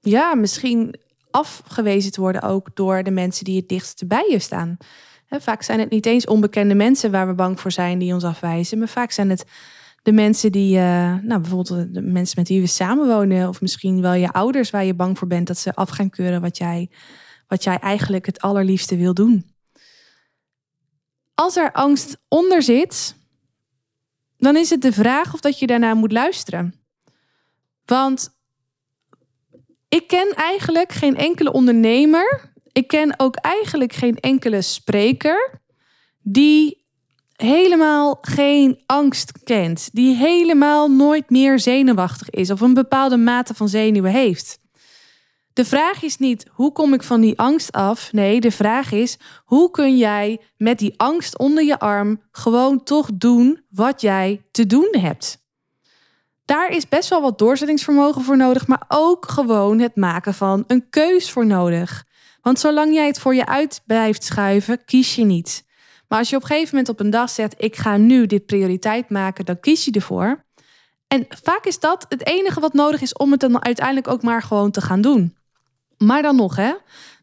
[0.01, 1.01] ja, misschien
[1.31, 4.77] afgewezen te worden ook door de mensen die het dichtst bij je staan.
[5.29, 8.79] vaak zijn het niet eens onbekende mensen waar we bang voor zijn die ons afwijzen,
[8.79, 9.45] maar vaak zijn het
[10.03, 10.83] de mensen die, uh,
[11.23, 14.95] nou bijvoorbeeld de mensen met wie we samenwonen, of misschien wel je ouders waar je
[14.95, 16.91] bang voor bent dat ze af gaan keuren wat jij,
[17.49, 19.51] wat jij eigenlijk het allerliefste wil doen
[21.41, 23.17] als er angst onder zit,
[24.39, 26.75] dan is het de vraag of dat je daarna moet luisteren.
[27.85, 28.40] Want
[29.91, 35.61] ik ken eigenlijk geen enkele ondernemer, ik ken ook eigenlijk geen enkele spreker
[36.23, 36.87] die
[37.33, 43.69] helemaal geen angst kent, die helemaal nooit meer zenuwachtig is of een bepaalde mate van
[43.69, 44.59] zenuwen heeft.
[45.53, 48.13] De vraag is niet hoe kom ik van die angst af?
[48.13, 53.11] Nee, de vraag is hoe kun jij met die angst onder je arm gewoon toch
[53.15, 55.39] doen wat jij te doen hebt?
[56.51, 60.89] Daar is best wel wat doorzettingsvermogen voor nodig, maar ook gewoon het maken van een
[60.89, 62.05] keus voor nodig.
[62.43, 65.65] Want zolang jij het voor je uit blijft schuiven, kies je niet.
[66.09, 68.47] Maar als je op een gegeven moment op een dag zegt: Ik ga nu dit
[68.47, 70.45] prioriteit maken, dan kies je ervoor.
[71.07, 74.43] En vaak is dat het enige wat nodig is om het dan uiteindelijk ook maar
[74.43, 75.37] gewoon te gaan doen.
[75.99, 76.73] Maar dan nog, hè?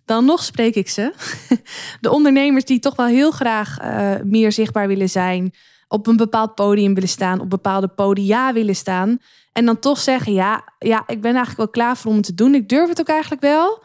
[0.05, 1.13] Dan nog spreek ik ze.
[2.01, 5.53] De ondernemers die toch wel heel graag uh, meer zichtbaar willen zijn,
[5.87, 9.19] op een bepaald podium willen staan, op bepaalde podia willen staan.
[9.53, 12.33] En dan toch zeggen: ja, ja, ik ben eigenlijk wel klaar voor om het te
[12.33, 12.55] doen.
[12.55, 13.83] Ik durf het ook eigenlijk wel.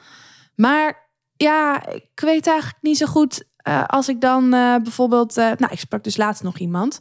[0.55, 3.45] Maar ja, ik weet eigenlijk niet zo goed.
[3.69, 5.35] Uh, als ik dan uh, bijvoorbeeld.
[5.35, 7.01] nou, ik sprak dus laatst nog iemand.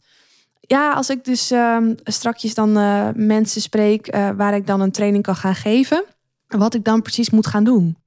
[0.60, 2.72] Ja, als ik dus ehm, strakjes dan
[3.26, 6.06] mensen spreek waar ik dan een training kan gaan geven
[6.58, 7.98] wat ik dan precies moet gaan doen.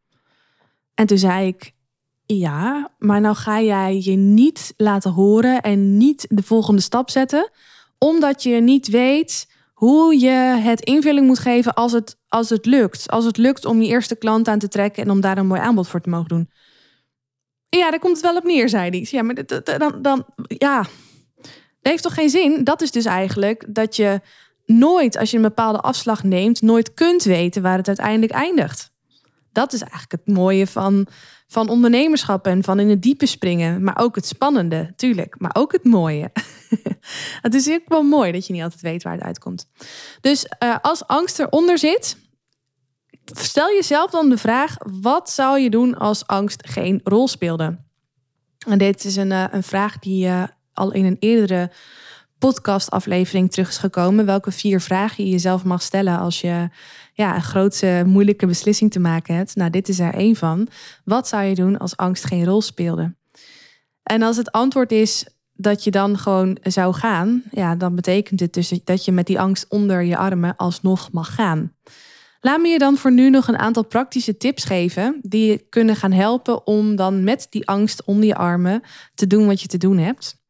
[0.94, 1.72] En toen zei ik,
[2.26, 7.50] ja, maar nou ga jij je niet laten horen en niet de volgende stap zetten,
[7.98, 13.10] omdat je niet weet hoe je het invulling moet geven als het, als het lukt.
[13.10, 15.60] Als het lukt om je eerste klant aan te trekken en om daar een mooi
[15.60, 16.50] aanbod voor te mogen doen.
[17.68, 19.06] Ja, daar komt het wel op neer, zei hij.
[19.10, 19.34] Ja, maar
[19.78, 22.64] dan, dan ja, dat heeft toch geen zin?
[22.64, 24.20] Dat is dus eigenlijk dat je
[24.66, 28.92] nooit, als je een bepaalde afslag neemt, nooit kunt weten waar het uiteindelijk eindigt.
[29.52, 31.06] Dat is eigenlijk het mooie van,
[31.54, 33.84] van ondernemerschap en van in het diepe springen.
[33.84, 35.34] Maar ook het spannende, tuurlijk.
[35.38, 36.32] Maar ook het mooie.
[37.46, 39.68] het is ook wel mooi dat je niet altijd weet waar het uitkomt.
[40.20, 42.16] Dus uh, als angst eronder zit,
[43.24, 47.78] stel jezelf dan de vraag: wat zou je doen als angst geen rol speelde?
[48.66, 51.70] En dit is een, uh, een vraag die uh, al in een eerdere
[52.44, 54.26] podcastaflevering terug is gekomen.
[54.26, 56.68] Welke vier vragen je jezelf mag stellen als je
[57.12, 59.56] ja, een grootse moeilijke beslissing te maken hebt.
[59.56, 60.68] Nou, dit is er één van.
[61.04, 63.14] Wat zou je doen als angst geen rol speelde?
[64.02, 68.52] En als het antwoord is dat je dan gewoon zou gaan, ja, dan betekent het
[68.52, 71.72] dus dat je met die angst onder je armen alsnog mag gaan.
[72.40, 75.96] Laat me je dan voor nu nog een aantal praktische tips geven die je kunnen
[75.96, 78.82] gaan helpen om dan met die angst onder je armen
[79.14, 80.42] te doen wat je te doen hebt.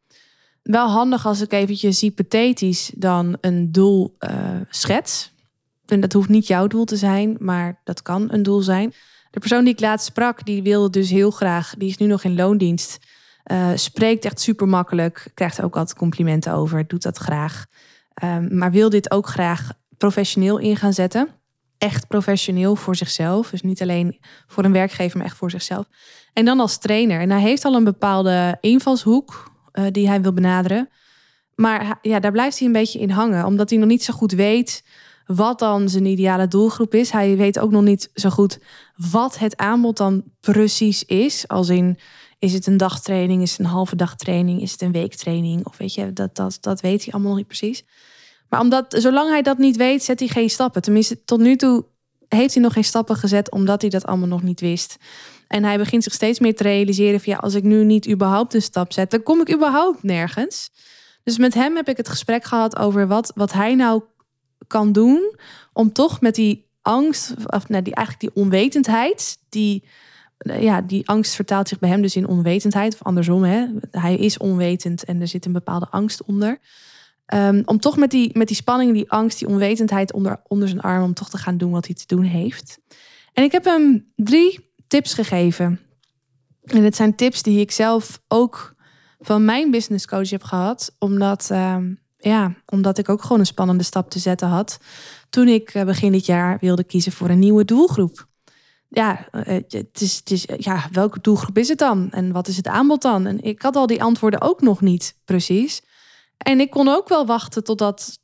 [0.64, 4.30] Wel handig als ik eventjes hypothetisch dan een doel uh,
[4.68, 5.32] schets.
[5.86, 8.92] En dat hoeft niet jouw doel te zijn, maar dat kan een doel zijn.
[9.30, 12.24] De persoon die ik laatst sprak, die wilde dus heel graag, die is nu nog
[12.24, 12.98] in loondienst,
[13.52, 17.66] uh, spreekt echt super makkelijk, krijgt ook altijd complimenten over, doet dat graag.
[18.24, 21.28] Um, maar wil dit ook graag professioneel in gaan zetten.
[21.78, 23.50] Echt professioneel voor zichzelf.
[23.50, 25.86] Dus niet alleen voor een werkgever, maar echt voor zichzelf.
[26.32, 27.20] En dan als trainer.
[27.20, 30.88] En hij heeft al een bepaalde invalshoek uh, die hij wil benaderen.
[31.54, 34.32] Maar ja, daar blijft hij een beetje in hangen, omdat hij nog niet zo goed
[34.32, 34.82] weet
[35.26, 37.10] wat dan zijn ideale doelgroep is.
[37.10, 38.58] Hij weet ook nog niet zo goed
[38.96, 41.48] wat het aanbod dan precies is.
[41.48, 41.98] Als in,
[42.38, 45.66] is het een dagtraining, is het een halve dagtraining, is het een weektraining?
[45.66, 47.84] Of weet je, dat, dat, dat weet hij allemaal nog niet precies.
[48.48, 50.82] Maar omdat, zolang hij dat niet weet, zet hij geen stappen.
[50.82, 51.84] Tenminste, tot nu toe
[52.28, 54.96] heeft hij nog geen stappen gezet, omdat hij dat allemaal nog niet wist.
[55.48, 58.54] En hij begint zich steeds meer te realiseren van ja, als ik nu niet überhaupt
[58.54, 60.70] een stap zet, dan kom ik überhaupt nergens.
[61.22, 64.02] Dus met hem heb ik het gesprek gehad over wat, wat hij nou
[64.66, 65.36] kan doen
[65.72, 69.84] om toch met die angst, of nou, die, eigenlijk die onwetendheid, die,
[70.38, 73.66] ja, die angst vertaalt zich bij hem dus in onwetendheid, of andersom, hè?
[73.90, 76.58] hij is onwetend en er zit een bepaalde angst onder.
[77.34, 80.80] Um, om toch met die, met die spanning, die angst, die onwetendheid onder, onder zijn
[80.80, 82.78] arm, om toch te gaan doen wat hij te doen heeft.
[83.32, 85.80] En ik heb hem drie tips gegeven.
[86.64, 88.74] En het zijn tips die ik zelf ook
[89.18, 93.84] van mijn business coach heb gehad, omdat um, ja, omdat ik ook gewoon een spannende
[93.84, 94.78] stap te zetten had.
[95.30, 98.28] Toen ik eh, begin dit jaar wilde kiezen voor een nieuwe doelgroep.
[98.88, 102.10] Ja, eh, het is, het is, ja, welke doelgroep is het dan?
[102.10, 103.26] En wat is het aanbod dan?
[103.26, 105.82] En ik had al die antwoorden ook nog niet precies.
[106.36, 108.18] En ik kon ook wel wachten totdat,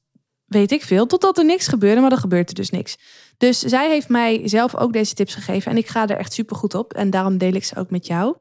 [0.47, 2.97] weet ik veel, totdat er niks gebeurde, maar er gebeurde dus niks.
[3.41, 6.57] Dus zij heeft mij zelf ook deze tips gegeven en ik ga er echt super
[6.57, 6.93] goed op.
[6.93, 8.37] En daarom deel ik ze ook met jou.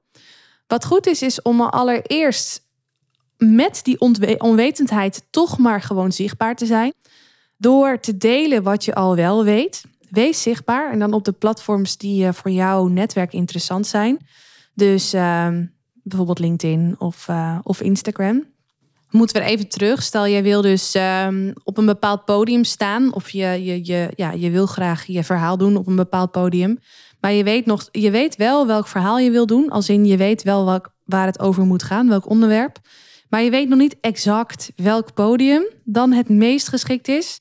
[0.68, 2.68] Wat goed is, is om allereerst
[3.38, 4.00] met die
[4.40, 6.94] onwetendheid toch maar gewoon zichtbaar te zijn.
[7.58, 9.84] Door te delen wat je al wel weet.
[10.10, 14.18] Wees zichtbaar en dan op de platforms die uh, voor jouw netwerk interessant zijn.
[14.74, 15.48] Dus uh,
[16.04, 18.46] bijvoorbeeld LinkedIn of, uh, of Instagram.
[19.10, 20.04] Moeten we even terug.
[20.04, 23.14] Stel, jij wil dus um, op een bepaald podium staan.
[23.14, 26.80] Of je, je, je, ja, je wil graag je verhaal doen op een bepaald podium.
[27.20, 29.70] Maar je weet, nog, je weet wel welk verhaal je wil doen.
[29.70, 32.78] Als in je weet wel welk, waar het over moet gaan, welk onderwerp.
[33.30, 37.40] Maar je weet nog niet exact welk podium dan het meest geschikt is.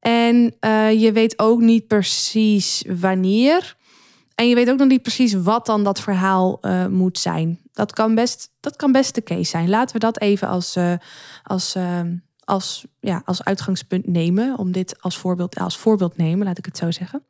[0.00, 3.76] En uh, je weet ook niet precies wanneer.
[4.34, 7.60] En je weet ook nog niet precies wat dan dat verhaal uh, moet zijn.
[7.76, 9.68] Dat kan, best, dat kan best de case zijn.
[9.68, 10.92] Laten we dat even als, uh,
[11.42, 11.76] als,
[12.44, 14.58] als, ja, als uitgangspunt nemen.
[14.58, 17.22] Om dit als voorbeeld, als voorbeeld nemen, laat ik het zo zeggen.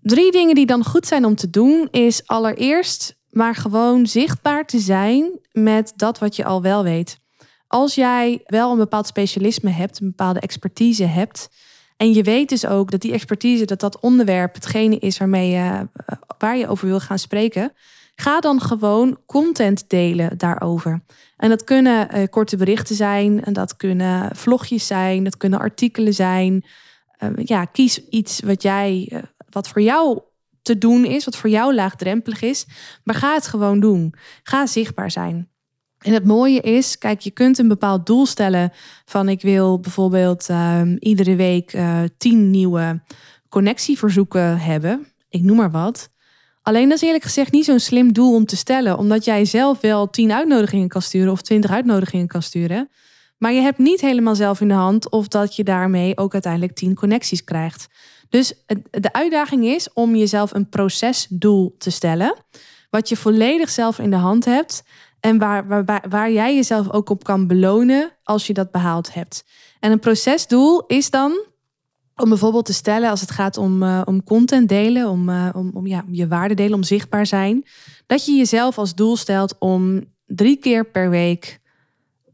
[0.00, 4.78] Drie dingen die dan goed zijn om te doen is allereerst maar gewoon zichtbaar te
[4.78, 7.18] zijn met dat wat je al wel weet.
[7.66, 11.48] Als jij wel een bepaald specialisme hebt, een bepaalde expertise hebt,
[11.96, 15.88] en je weet dus ook dat die expertise, dat dat onderwerp hetgene is waarmee je,
[16.06, 17.72] eh, waar je over wil gaan spreken,
[18.14, 21.04] ga dan gewoon content delen daarover.
[21.36, 26.14] En dat kunnen uh, korte berichten zijn, en dat kunnen vlogjes zijn, dat kunnen artikelen
[26.14, 26.64] zijn.
[27.18, 30.20] Uh, ja, kies iets wat jij, wat voor jou
[30.62, 32.66] te doen is, wat voor jou laagdrempelig is.
[33.04, 34.14] Maar ga het gewoon doen.
[34.42, 35.50] Ga zichtbaar zijn.
[35.98, 38.72] En het mooie is, kijk, je kunt een bepaald doel stellen
[39.04, 43.02] van ik wil bijvoorbeeld uh, iedere week uh, tien nieuwe
[43.48, 45.06] connectieverzoeken hebben.
[45.28, 46.10] Ik noem maar wat.
[46.62, 49.80] Alleen dat is eerlijk gezegd niet zo'n slim doel om te stellen, omdat jij zelf
[49.80, 52.90] wel tien uitnodigingen kan sturen of twintig uitnodigingen kan sturen.
[53.38, 56.74] Maar je hebt niet helemaal zelf in de hand of dat je daarmee ook uiteindelijk
[56.74, 57.88] tien connecties krijgt.
[58.28, 58.54] Dus
[58.90, 62.36] de uitdaging is om jezelf een procesdoel te stellen,
[62.90, 64.82] wat je volledig zelf in de hand hebt
[65.20, 69.44] en waar, waar, waar jij jezelf ook op kan belonen als je dat behaald hebt.
[69.80, 71.46] En een procesdoel is dan
[72.22, 75.70] om bijvoorbeeld te stellen als het gaat om, uh, om content delen, om, uh, om,
[75.74, 77.64] om ja, je waarde delen, om zichtbaar zijn,
[78.06, 81.60] dat je jezelf als doel stelt om drie keer per week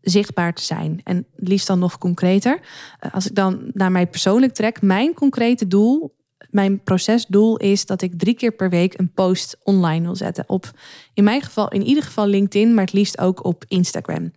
[0.00, 1.00] zichtbaar te zijn.
[1.04, 2.60] En liefst dan nog concreter.
[2.98, 6.16] Eh, als ik dan naar mij persoonlijk trek, mijn concrete doel,
[6.50, 10.44] mijn procesdoel is dat ik drie keer per week een post online wil zetten.
[10.46, 10.70] Op
[11.14, 14.30] in mijn geval, in ieder geval LinkedIn, maar het liefst ook op Instagram.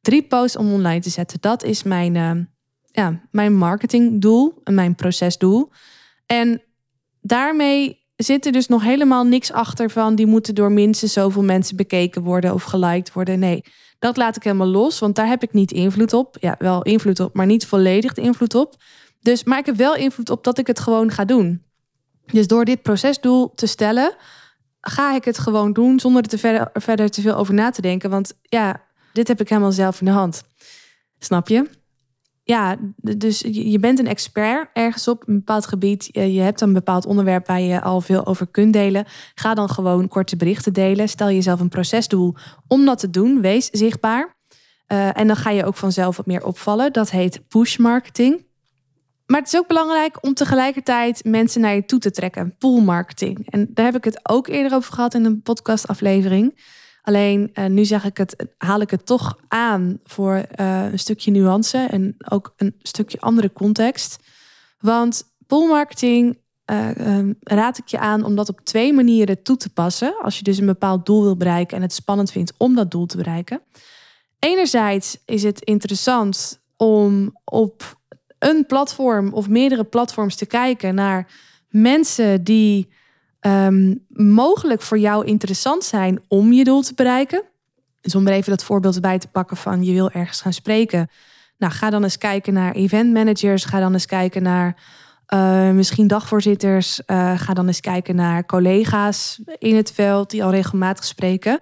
[0.00, 1.38] Drie posts om online te zetten.
[1.40, 2.53] Dat is mijn,
[2.94, 5.70] ja, mijn marketingdoel en mijn procesdoel.
[6.26, 6.62] En
[7.20, 11.76] daarmee zit er dus nog helemaal niks achter van die moeten door minstens zoveel mensen
[11.76, 13.38] bekeken worden of geliked worden.
[13.38, 13.64] Nee,
[13.98, 16.36] dat laat ik helemaal los, want daar heb ik niet invloed op.
[16.40, 18.74] Ja, wel invloed op, maar niet volledig invloed op.
[19.20, 21.62] Dus, maar ik heb wel invloed op dat ik het gewoon ga doen.
[22.26, 24.16] Dus door dit procesdoel te stellen,
[24.80, 28.10] ga ik het gewoon doen zonder er te verder te veel over na te denken.
[28.10, 30.42] Want ja, dit heb ik helemaal zelf in de hand.
[31.18, 31.82] Snap je?
[32.46, 36.08] Ja, dus je bent een expert ergens op een bepaald gebied.
[36.12, 39.04] Je hebt een bepaald onderwerp waar je al veel over kunt delen.
[39.34, 41.08] Ga dan gewoon korte berichten delen.
[41.08, 42.34] Stel jezelf een procesdoel
[42.68, 43.40] om dat te doen.
[43.40, 44.36] Wees zichtbaar.
[44.88, 46.92] Uh, en dan ga je ook vanzelf wat meer opvallen.
[46.92, 48.46] Dat heet push marketing.
[49.26, 52.54] Maar het is ook belangrijk om tegelijkertijd mensen naar je toe te trekken.
[52.58, 53.50] Pull marketing.
[53.50, 56.54] En daar heb ik het ook eerder over gehad in een podcastaflevering.
[57.04, 61.30] Alleen uh, nu zeg ik het, haal ik het toch aan voor uh, een stukje
[61.30, 64.18] nuance en ook een stukje andere context.
[64.78, 66.38] Want pull marketing
[66.70, 70.16] uh, raad ik je aan om dat op twee manieren toe te passen.
[70.22, 73.06] Als je dus een bepaald doel wil bereiken en het spannend vindt om dat doel
[73.06, 73.60] te bereiken.
[74.38, 78.00] Enerzijds is het interessant om op
[78.38, 81.32] een platform of meerdere platforms te kijken naar
[81.68, 82.92] mensen die
[83.46, 87.42] um, mogelijk voor jou interessant zijn om je doel te bereiken.
[88.00, 91.10] Dus om er even dat voorbeeld bij te pakken van je wil ergens gaan spreken.
[91.58, 93.64] Nou, ga dan eens kijken naar event managers.
[93.64, 94.76] Ga dan eens kijken naar
[95.34, 97.00] uh, misschien dagvoorzitters.
[97.06, 101.60] Uh, ga dan eens kijken naar collega's in het veld die al regelmatig spreken.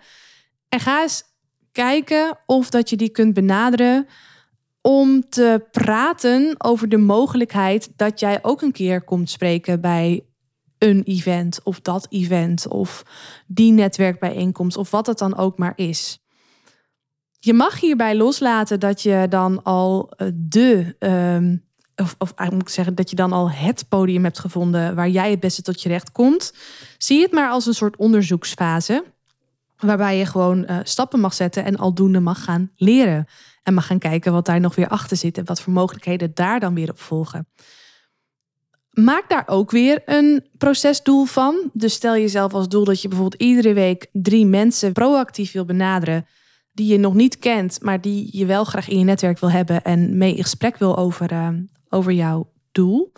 [0.68, 1.22] En ga eens
[1.72, 4.06] kijken of dat je die kunt benaderen
[4.80, 10.24] om te praten over de mogelijkheid dat jij ook een keer komt spreken bij
[10.82, 13.02] een event of dat event of
[13.46, 16.18] die netwerkbijeenkomst of wat het dan ook maar is.
[17.38, 21.64] Je mag hierbij loslaten dat je dan al eh, de, um,
[21.96, 25.30] of, of moet ik zeggen dat je dan al het podium hebt gevonden waar jij
[25.30, 26.54] het beste tot je recht komt.
[26.98, 29.04] Zie het maar als een soort onderzoeksfase
[29.76, 33.26] waarbij je gewoon uh, stappen mag zetten en aldoende mag gaan leren.
[33.62, 36.60] En mag gaan kijken wat daar nog weer achter zit en wat voor mogelijkheden daar
[36.60, 37.48] dan weer op volgen.
[38.92, 41.70] Maak daar ook weer een procesdoel van.
[41.72, 46.26] Dus stel jezelf als doel dat je bijvoorbeeld iedere week drie mensen proactief wil benaderen.
[46.72, 49.82] Die je nog niet kent, maar die je wel graag in je netwerk wil hebben
[49.82, 51.48] en mee in gesprek wil over, uh,
[51.88, 53.12] over jouw doel.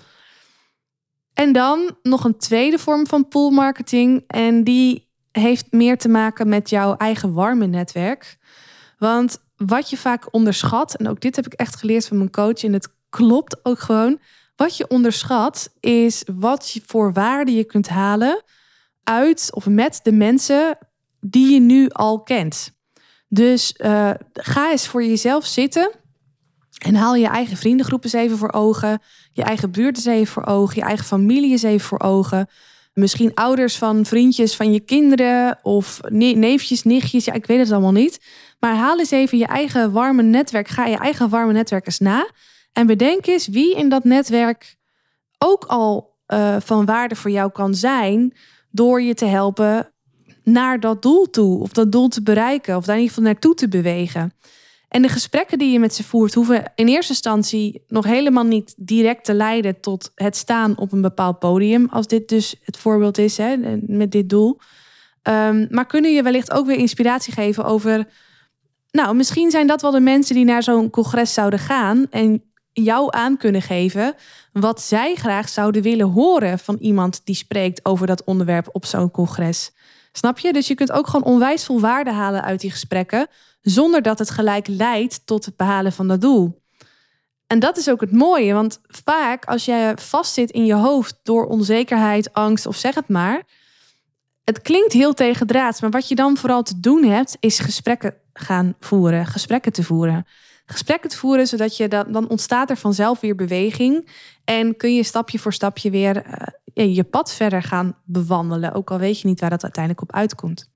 [1.32, 4.24] En dan nog een tweede vorm van pool marketing.
[4.26, 8.36] En die heeft meer te maken met jouw eigen warme netwerk.
[8.98, 12.64] Want wat je vaak onderschat, en ook dit heb ik echt geleerd van mijn coach,
[12.64, 14.20] en het klopt ook gewoon.
[14.56, 18.42] Wat je onderschat is wat voor waarde je kunt halen
[19.02, 20.78] uit of met de mensen
[21.20, 22.72] die je nu al kent.
[23.28, 25.90] Dus uh, ga eens voor jezelf zitten
[26.78, 29.00] en haal je eigen vriendengroep eens even voor ogen,
[29.32, 32.48] je eigen buurt eens even voor ogen, je eigen familie eens even voor ogen.
[32.92, 37.92] Misschien ouders van vriendjes van je kinderen of neefjes, nichtjes, ja, ik weet het allemaal
[37.92, 38.20] niet.
[38.58, 42.26] Maar haal eens even je eigen warme netwerk, ga je eigen warme netwerk eens na.
[42.74, 44.76] En bedenk eens wie in dat netwerk
[45.38, 48.36] ook al uh, van waarde voor jou kan zijn
[48.70, 49.92] door je te helpen
[50.44, 53.54] naar dat doel toe, of dat doel te bereiken, of daar in ieder geval naartoe
[53.54, 54.32] te bewegen.
[54.88, 58.74] En de gesprekken die je met ze voert, hoeven in eerste instantie nog helemaal niet
[58.76, 63.18] direct te leiden tot het staan op een bepaald podium, als dit dus het voorbeeld
[63.18, 63.56] is hè,
[63.86, 64.58] met dit doel.
[65.22, 68.08] Um, maar kunnen je wellicht ook weer inspiratie geven over.
[68.90, 72.06] Nou, misschien zijn dat wel de mensen die naar zo'n congres zouden gaan.
[72.10, 72.42] En
[72.74, 74.14] jou aan kunnen geven
[74.52, 79.10] wat zij graag zouden willen horen van iemand die spreekt over dat onderwerp op zo'n
[79.10, 79.70] congres.
[80.12, 80.52] Snap je?
[80.52, 83.26] Dus je kunt ook gewoon onwijs veel waarde halen uit die gesprekken,
[83.60, 86.62] zonder dat het gelijk leidt tot het behalen van dat doel.
[87.46, 91.46] En dat is ook het mooie, want vaak als je vastzit in je hoofd door
[91.46, 93.42] onzekerheid, angst of zeg het maar,
[94.44, 98.74] het klinkt heel tegendraads, maar wat je dan vooral te doen hebt, is gesprekken gaan
[98.80, 100.26] voeren, gesprekken te voeren
[100.66, 104.08] gesprekken te voeren, zodat je dan, dan ontstaat er vanzelf weer beweging.
[104.44, 106.24] En kun je stapje voor stapje weer
[106.74, 108.72] uh, je pad verder gaan bewandelen.
[108.72, 110.72] Ook al weet je niet waar dat uiteindelijk op uitkomt.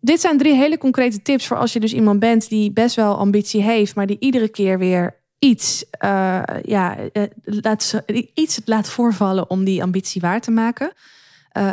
[0.00, 3.16] Dit zijn drie hele concrete tips voor als je dus iemand bent die best wel
[3.16, 8.02] ambitie heeft, maar die iedere keer weer iets, uh, ja, uh, laat,
[8.34, 10.92] iets laat voorvallen om die ambitie waar te maken.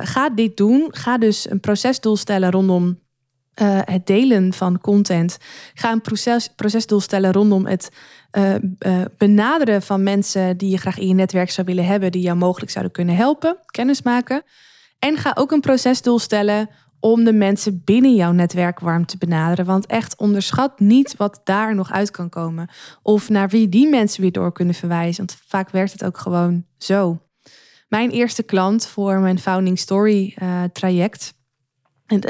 [0.02, 0.88] ga dit doen.
[0.92, 3.00] Ga dus een procesdoel stellen rondom
[3.62, 5.38] uh, het delen van content.
[5.74, 7.89] Ga een proces, procesdoel stellen rondom het
[8.32, 12.22] uh, uh, benaderen van mensen die je graag in je netwerk zou willen hebben, die
[12.22, 14.44] jou mogelijk zouden kunnen helpen, kennis maken.
[15.00, 16.69] En ga ook een procesdoel stellen
[17.00, 19.65] om de mensen binnen jouw netwerk warm te benaderen.
[19.65, 22.69] Want echt onderschat niet wat daar nog uit kan komen.
[23.02, 25.25] Of naar wie die mensen weer door kunnen verwijzen.
[25.25, 27.19] Want vaak werkt het ook gewoon zo.
[27.88, 30.38] Mijn eerste klant voor mijn Founding Story
[30.73, 31.37] traject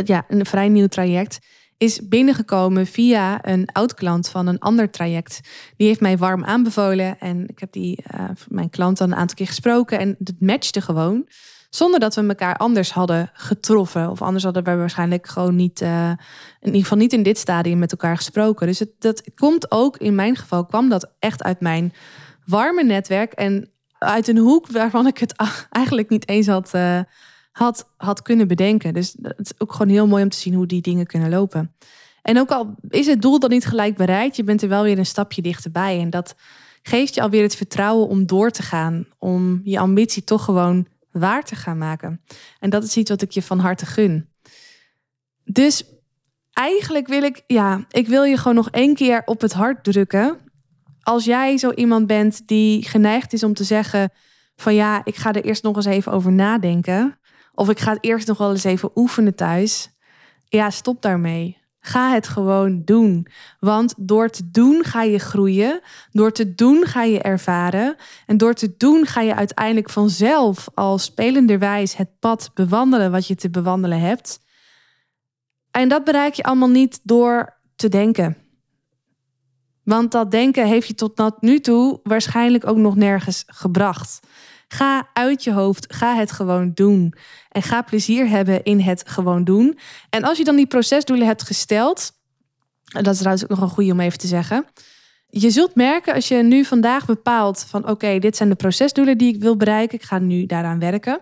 [0.06, 1.40] ja, een vrij nieuw traject,
[1.78, 5.40] is binnengekomen via een oud klant van een ander traject.
[5.78, 9.36] Die heeft mij warm aanbevolen en ik heb die, uh, mijn klant dan een aantal
[9.36, 11.28] keer gesproken en het matchte gewoon.
[11.70, 14.10] Zonder dat we elkaar anders hadden getroffen.
[14.10, 16.10] Of anders hadden we waarschijnlijk gewoon niet, uh,
[16.60, 18.68] in ieder geval niet in dit stadium met elkaar gesproken.
[18.68, 21.94] Dus het, dat komt ook, in mijn geval kwam dat echt uit mijn
[22.46, 23.34] warme netwerk.
[23.34, 25.34] En uit een hoek waarvan ik het
[25.70, 27.00] eigenlijk niet eens had, uh,
[27.58, 28.94] had, had kunnen bedenken.
[28.94, 31.76] Dus het is ook gewoon heel mooi om te zien hoe die dingen kunnen lopen.
[32.22, 34.98] En ook al is het doel dan niet gelijk bereikt, je bent er wel weer
[34.98, 36.00] een stapje dichterbij.
[36.00, 36.36] En dat
[36.82, 39.06] geeft je alweer het vertrouwen om door te gaan.
[39.18, 42.22] Om je ambitie toch gewoon waar te gaan maken.
[42.60, 44.30] En dat is iets wat ik je van harte gun.
[45.44, 45.84] Dus
[46.54, 50.38] eigenlijk wil ik, ja, ik wil je gewoon nog één keer op het hart drukken.
[51.02, 54.12] Als jij zo iemand bent die geneigd is om te zeggen
[54.56, 57.18] van ja, ik ga er eerst nog eens even over nadenken.
[57.58, 59.90] Of ik ga het eerst nog wel eens even oefenen thuis.
[60.46, 61.58] Ja, stop daarmee.
[61.80, 63.28] Ga het gewoon doen.
[63.60, 65.82] Want door te doen ga je groeien.
[66.12, 67.96] Door te doen ga je ervaren.
[68.26, 73.36] En door te doen ga je uiteindelijk vanzelf als spelenderwijs het pad bewandelen wat je
[73.36, 74.40] te bewandelen hebt.
[75.72, 78.38] En dat bereik je allemaal niet door te denken.
[79.84, 84.20] Want dat denken heeft je tot nu toe waarschijnlijk ook nog nergens gebracht.
[84.68, 87.14] Ga uit je hoofd, ga het gewoon doen.
[87.50, 89.78] En ga plezier hebben in het gewoon doen.
[90.10, 92.12] En als je dan die procesdoelen hebt gesteld,
[92.94, 94.66] en dat is trouwens ook nog een goede om even te zeggen.
[95.30, 99.34] Je zult merken als je nu vandaag bepaalt van oké, dit zijn de procesdoelen die
[99.34, 101.22] ik wil bereiken, ik ga nu daaraan werken.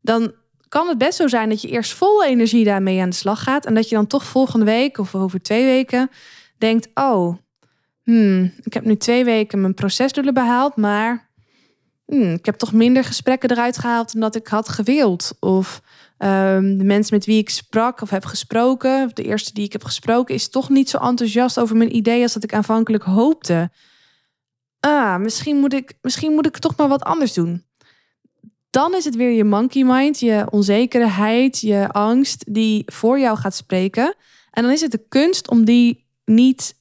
[0.00, 0.32] Dan
[0.68, 3.66] kan het best zo zijn dat je eerst vol energie daarmee aan de slag gaat
[3.66, 6.10] en dat je dan toch volgende week of over twee weken
[6.58, 7.36] denkt, oh,
[8.02, 11.25] hmm, ik heb nu twee weken mijn procesdoelen behaald, maar
[12.06, 15.36] hmm, ik heb toch minder gesprekken eruit gehaald dan dat ik had gewild.
[15.40, 15.80] Of
[16.18, 19.72] um, de mensen met wie ik sprak of heb gesproken, of de eerste die ik
[19.72, 23.70] heb gesproken, is toch niet zo enthousiast over mijn idee als dat ik aanvankelijk hoopte.
[24.80, 27.64] Ah, misschien moet ik, misschien moet ik toch maar wat anders doen.
[28.70, 33.54] Dan is het weer je monkey mind, je onzekerheid, je angst die voor jou gaat
[33.54, 34.14] spreken.
[34.50, 36.74] En dan is het de kunst om die niet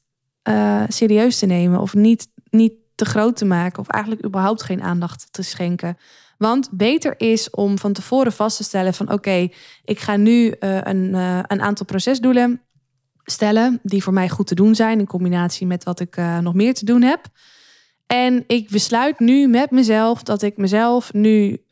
[0.49, 4.81] uh, serieus te nemen of niet, niet te groot te maken of eigenlijk überhaupt geen
[4.81, 5.97] aandacht te schenken.
[6.37, 9.49] Want beter is om van tevoren vast te stellen van oké,
[9.83, 12.61] ik ga nu uh, een, uh, een aantal procesdoelen
[13.23, 16.53] stellen die voor mij goed te doen zijn in combinatie met wat ik uh, nog
[16.53, 17.25] meer te doen heb.
[18.05, 21.63] En ik besluit nu met mezelf dat ik mezelf nu,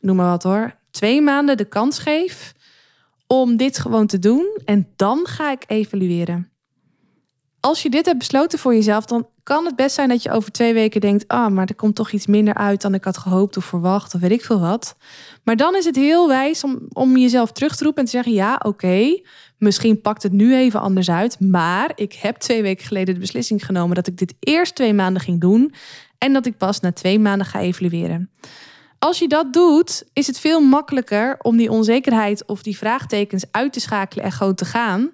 [0.00, 2.54] noem maar wat hoor, twee maanden de kans geef
[3.26, 4.60] om dit gewoon te doen.
[4.64, 6.50] En dan ga ik evalueren.
[7.60, 10.52] Als je dit hebt besloten voor jezelf, dan kan het best zijn dat je over
[10.52, 13.56] twee weken denkt: ah, maar er komt toch iets minder uit dan ik had gehoopt
[13.56, 14.96] of verwacht, of weet ik veel wat.
[15.44, 18.32] Maar dan is het heel wijs om, om jezelf terug te roepen en te zeggen:
[18.32, 19.20] ja, oké,
[19.58, 23.64] misschien pakt het nu even anders uit, maar ik heb twee weken geleden de beslissing
[23.64, 25.74] genomen dat ik dit eerst twee maanden ging doen
[26.18, 28.30] en dat ik pas na twee maanden ga evalueren.
[28.98, 33.72] Als je dat doet, is het veel makkelijker om die onzekerheid of die vraagtekens uit
[33.72, 35.10] te schakelen en gewoon te gaan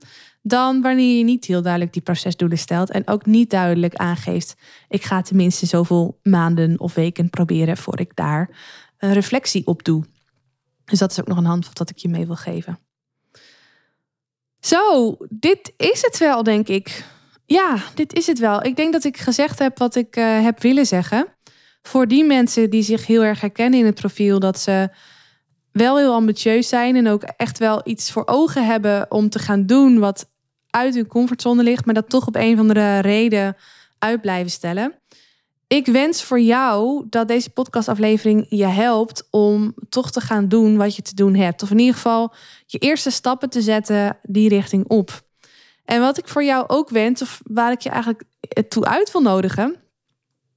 [0.48, 4.54] dan wanneer je niet heel duidelijk die procesdoelen stelt en ook niet duidelijk aangeeft:
[4.88, 8.50] ik ga tenminste zoveel maanden of weken proberen voor ik daar
[8.98, 10.04] een reflectie op doe.
[10.84, 12.78] Dus dat is ook nog een handvat dat ik je mee wil geven.
[14.60, 17.04] Zo, dit is het wel, denk ik.
[17.44, 18.64] Ja, dit is het wel.
[18.64, 21.26] Ik denk dat ik gezegd heb wat ik uh, heb willen zeggen.
[21.82, 24.90] Voor die mensen die zich heel erg herkennen in het profiel, dat ze
[25.72, 29.66] wel heel ambitieus zijn en ook echt wel iets voor ogen hebben om te gaan
[29.66, 30.30] doen wat
[30.78, 33.56] uit hun comfortzone ligt, maar dat toch op een of andere reden
[33.98, 34.94] uit blijven stellen.
[35.66, 40.96] Ik wens voor jou dat deze podcastaflevering je helpt om toch te gaan doen wat
[40.96, 41.62] je te doen hebt.
[41.62, 42.32] Of in ieder geval
[42.66, 45.22] je eerste stappen te zetten die richting op.
[45.84, 48.22] En wat ik voor jou ook wens, of waar ik je eigenlijk
[48.68, 49.76] toe uit wil nodigen,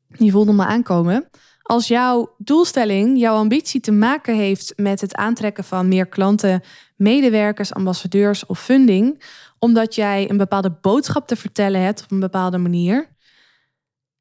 [0.07, 1.30] die voelde me aankomen.
[1.61, 6.61] Als jouw doelstelling, jouw ambitie te maken heeft met het aantrekken van meer klanten,
[6.95, 9.24] medewerkers, ambassadeurs of funding,
[9.62, 13.16] omdat jij een bepaalde boodschap te vertellen hebt op een bepaalde manier,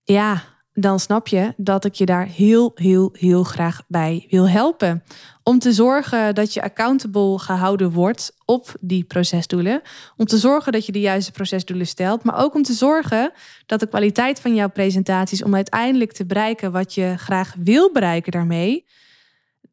[0.03, 5.03] ja, dan snap je dat ik je daar heel, heel, heel graag bij wil helpen.
[5.43, 9.82] Om te zorgen dat je accountable gehouden wordt op die procesdoelen.
[10.16, 12.24] Om te zorgen dat je de juiste procesdoelen stelt.
[12.24, 13.32] Maar ook om te zorgen
[13.66, 18.32] dat de kwaliteit van jouw presentaties, om uiteindelijk te bereiken wat je graag wil bereiken
[18.32, 18.84] daarmee,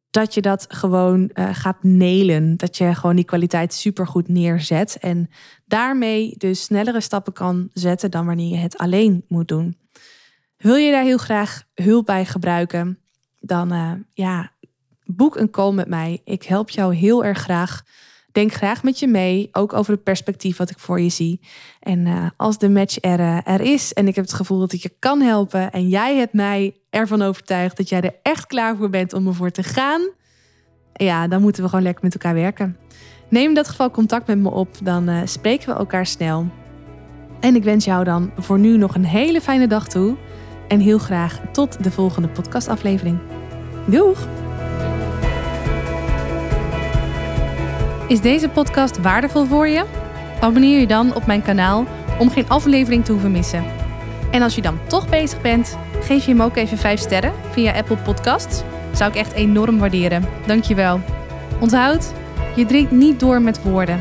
[0.10, 2.58] dat je dat gewoon uh, gaat nelen.
[2.58, 4.98] Dat je gewoon die kwaliteit supergoed neerzet.
[5.00, 5.30] En
[5.66, 9.78] daarmee dus snellere stappen kan zetten dan wanneer je het alleen moet doen.
[10.58, 13.00] Wil je daar heel graag hulp bij gebruiken?
[13.40, 14.52] Dan uh, ja,
[15.06, 16.22] boek een call met mij.
[16.24, 17.84] Ik help jou heel erg graag.
[18.38, 21.40] Denk graag met je mee, ook over het perspectief wat ik voor je zie.
[21.80, 24.74] En uh, als de match er, uh, er is en ik heb het gevoel dat
[24.74, 28.76] ik je kan helpen en jij hebt mij ervan overtuigd dat jij er echt klaar
[28.76, 30.02] voor bent om ervoor te gaan,
[30.94, 32.78] ja, dan moeten we gewoon lekker met elkaar werken.
[33.30, 36.48] Neem in dat geval contact met me op, dan uh, spreken we elkaar snel.
[37.40, 40.16] En ik wens jou dan voor nu nog een hele fijne dag toe.
[40.68, 43.20] En heel graag tot de volgende podcastaflevering.
[43.86, 44.47] Doeg!
[48.08, 49.86] Is deze podcast waardevol voor je?
[50.40, 51.86] Abonneer je dan op mijn kanaal
[52.20, 53.66] om geen aflevering te hoeven missen.
[54.32, 57.74] En als je dan toch bezig bent, geef je hem ook even 5 sterren via
[57.74, 58.64] Apple Podcasts.
[58.94, 60.26] Zou ik echt enorm waarderen.
[60.46, 61.00] Dankjewel.
[61.60, 62.14] Onthoud,
[62.56, 64.00] je drinkt niet door met woorden,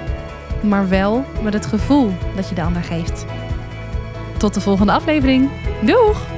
[0.61, 3.25] maar wel met het gevoel dat je de ander geeft.
[4.37, 5.51] Tot de volgende aflevering.
[5.83, 6.36] Doeg!